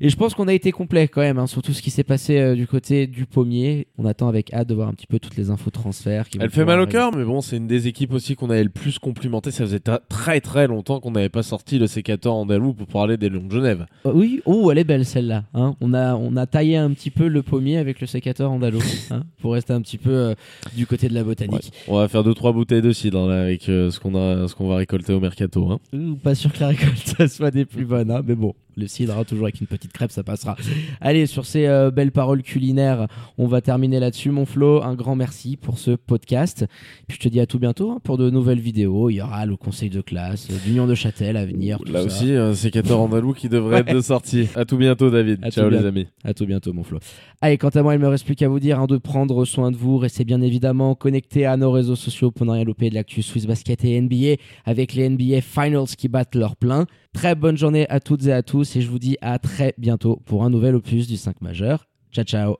Et 0.01 0.09
je 0.09 0.17
pense 0.17 0.35
qu'on 0.35 0.47
a 0.47 0.55
été 0.55 0.71
complet 0.71 1.09
quand 1.09 1.21
même, 1.21 1.38
hein, 1.38 1.49
sur 1.49 1.62
tout 1.62 1.73
ce 1.73 1.83
qui 1.83 1.91
s'est 1.91 2.05
passé 2.05 2.38
euh, 2.38 2.55
du 2.55 2.69
côté 2.69 3.09
du 3.09 3.27
pommier. 3.27 3.88
On 3.99 4.05
attend 4.05 4.29
avec 4.29 4.53
hâte 4.53 4.69
de 4.69 4.75
voir 4.75 4.88
un 4.88 4.93
petit 4.93 5.07
peu 5.07 5.19
toutes 5.19 5.37
les 5.37 5.51
infos 5.51 5.71
transferts. 5.71 6.29
Qui 6.29 6.38
Elle 6.41 6.51
fait 6.51 6.64
mal 6.64 6.81
au 6.81 6.87
cœur, 6.87 7.14
mais 7.17 7.25
bon, 7.25 7.41
c'est 7.41 7.57
une 7.57 7.67
des 7.67 7.88
équipes 7.88 8.12
aussi 8.12 8.37
qu'on 8.37 8.51
avait 8.51 8.67
le 8.68 8.72
plus 8.72 8.98
complimenté. 8.98 9.50
Ça 9.50 9.64
faisait 9.64 9.81
très 10.09 10.40
très 10.40 10.66
longtemps 10.66 11.00
qu'on 11.00 11.11
n'avait 11.11 11.28
pas 11.28 11.42
sorti 11.42 11.78
le 11.78 11.87
sécateur 11.87 12.35
andalou 12.35 12.74
pour 12.74 12.87
parler 12.87 13.16
des 13.16 13.28
Lions 13.28 13.46
de 13.46 13.52
Genève. 13.52 13.87
Euh, 14.07 14.12
oui, 14.14 14.40
oh, 14.44 14.70
elle 14.70 14.78
est 14.78 14.85
belle 14.85 15.04
celle-là. 15.04 15.44
Hein. 15.54 15.74
On, 15.81 15.94
a, 15.94 16.14
on 16.14 16.37
a 16.37 16.46
taillé 16.46 16.76
un 16.76 16.92
petit 16.92 17.11
peu 17.11 17.28
le 17.28 17.42
pommier 17.42 17.78
avec 17.78 18.00
le 18.00 18.07
sécateur 18.07 18.50
andalou, 18.50 18.81
hein, 19.11 19.24
pour 19.40 19.54
rester 19.54 19.72
un 19.72 19.81
petit 19.81 19.98
peu 19.98 20.11
euh, 20.11 20.35
du 20.76 20.87
côté 20.87 21.09
de 21.09 21.14
la 21.14 21.24
botanique. 21.24 21.72
On 21.88 21.96
va 21.96 22.09
faire 22.09 22.24
deux 22.24 22.35
trois 22.35 22.52
bouteilles 22.52 22.83
de 22.83 22.92
cidre 22.92 23.31
avec 23.31 23.62
ce 23.62 23.98
qu'on 23.98 24.14
a, 24.14 24.46
ce 24.48 24.54
qu'on 24.54 24.68
va 24.68 24.76
récolter 24.76 25.12
au 25.12 25.20
mercato. 25.20 25.70
Hein 25.70 25.78
pas 26.22 26.35
sûr 26.35 26.52
que 26.52 26.61
la 26.61 26.68
récolte 26.68 27.26
soit 27.28 27.50
des 27.50 27.64
plus 27.64 27.85
bonnes, 27.85 28.11
hein, 28.11 28.22
mais 28.26 28.35
bon, 28.35 28.54
le 28.79 28.87
cidre, 28.87 29.19
hein, 29.19 29.25
toujours 29.25 29.45
avec 29.45 29.61
une 29.61 29.67
petite 29.67 29.93
crêpe, 29.93 30.11
ça 30.11 30.23
passera. 30.23 30.57
Allez, 31.01 31.27
sur 31.27 31.45
ces 31.45 31.67
euh, 31.67 31.91
belles 31.91 32.12
paroles 32.12 32.43
culinaires, 32.43 33.07
on 33.37 33.47
va 33.47 33.61
terminer 33.61 34.01
là-dessus, 34.01 34.31
mon 34.31 34.47
Flo. 34.47 34.83
Un 34.83 34.95
grand 34.95 35.17
merci 35.17 35.57
pour 35.57 35.79
ce 35.79 35.93
podcast. 35.93 36.67
Puis 37.07 37.19
je 37.21 37.23
te 37.23 37.29
dis 37.29 37.41
à 37.41 37.47
tout 37.47 37.59
bientôt 37.59 37.91
hein, 37.91 38.01
pour 38.03 38.19
de 38.19 38.31
nouvelles 38.31 38.61
vidéos. 38.61 39.11
Il 39.11 39.17
y 39.17 39.21
aura 39.21 39.45
le 39.47 39.57
conseil 39.57 39.91
de 39.91 40.01
classe, 40.01 40.49
l'Union 40.67 40.87
de 40.87 40.95
Châtel 40.95 41.37
à 41.37 41.45
venir. 41.45 41.79
Là 41.87 42.03
aussi, 42.03 42.35
c'est 42.55 42.71
14 42.71 43.01
andalou 43.01 43.33
qui 43.33 43.49
devrait 43.49 43.81
être 43.81 43.95
de 43.95 44.01
sortie. 44.01 44.49
À 44.55 44.64
tout 44.64 44.77
bientôt, 44.77 45.11
David. 45.11 45.45
Ciao, 45.51 45.69
les 45.69 45.85
amis. 45.85 46.07
À 46.25 46.35
tout 46.35 46.47
bientôt, 46.47 46.73
mon 46.73 46.85
Flo. 46.85 46.99
Allez, 47.41 47.59
quant 47.59 47.69
à 47.69 47.83
moi, 47.83 47.95
il 47.95 48.01
me 48.01 48.09
reste 48.09 48.25
plus 48.25 48.35
qu'à 48.35 48.49
vous 48.49 48.61
dire 48.61 48.79
de 48.87 48.97
prendre 48.97 49.45
soin 49.45 49.71
de 49.71 49.77
vous. 49.77 49.99
Restez 49.99 50.25
bien 50.25 50.41
évidemment 50.41 50.95
connectés 50.95 51.47
à 51.47 51.57
nos 51.57 51.71
réseaux 51.71 51.97
sociaux 51.97 52.31
pour 52.31 52.47
ne 52.47 52.53
rien 52.53 52.64
louper 52.64 52.91
de 52.91 52.95
l'actu 52.95 53.23
Swiss 53.23 53.47
Basket 53.47 53.85
et 53.85 54.01
NBA 54.01 54.41
avec 54.64 54.95
les 54.95 55.09
NBA 55.09 55.41
Finals 55.41 55.88
qui 55.97 56.09
battent 56.09 56.35
leur 56.35 56.57
plein. 56.57 56.87
Très 57.18 57.35
bonne 57.35 57.59
journée 57.59 57.85
à 57.88 57.98
toutes 57.98 58.26
et 58.26 58.33
à 58.33 58.44
tous 58.44 58.76
et 58.76 58.81
je 58.81 58.88
vous 58.88 59.00
dis 59.00 59.16
à 59.20 59.40
très 59.40 59.74
bientôt 59.76 60.22
pour 60.24 60.44
un 60.44 60.50
nouvel 60.50 60.76
opus 60.76 61.09
du 61.09 61.16
5 61.16 61.40
majeur. 61.40 61.88
Ciao 62.12 62.24
ciao 62.24 62.57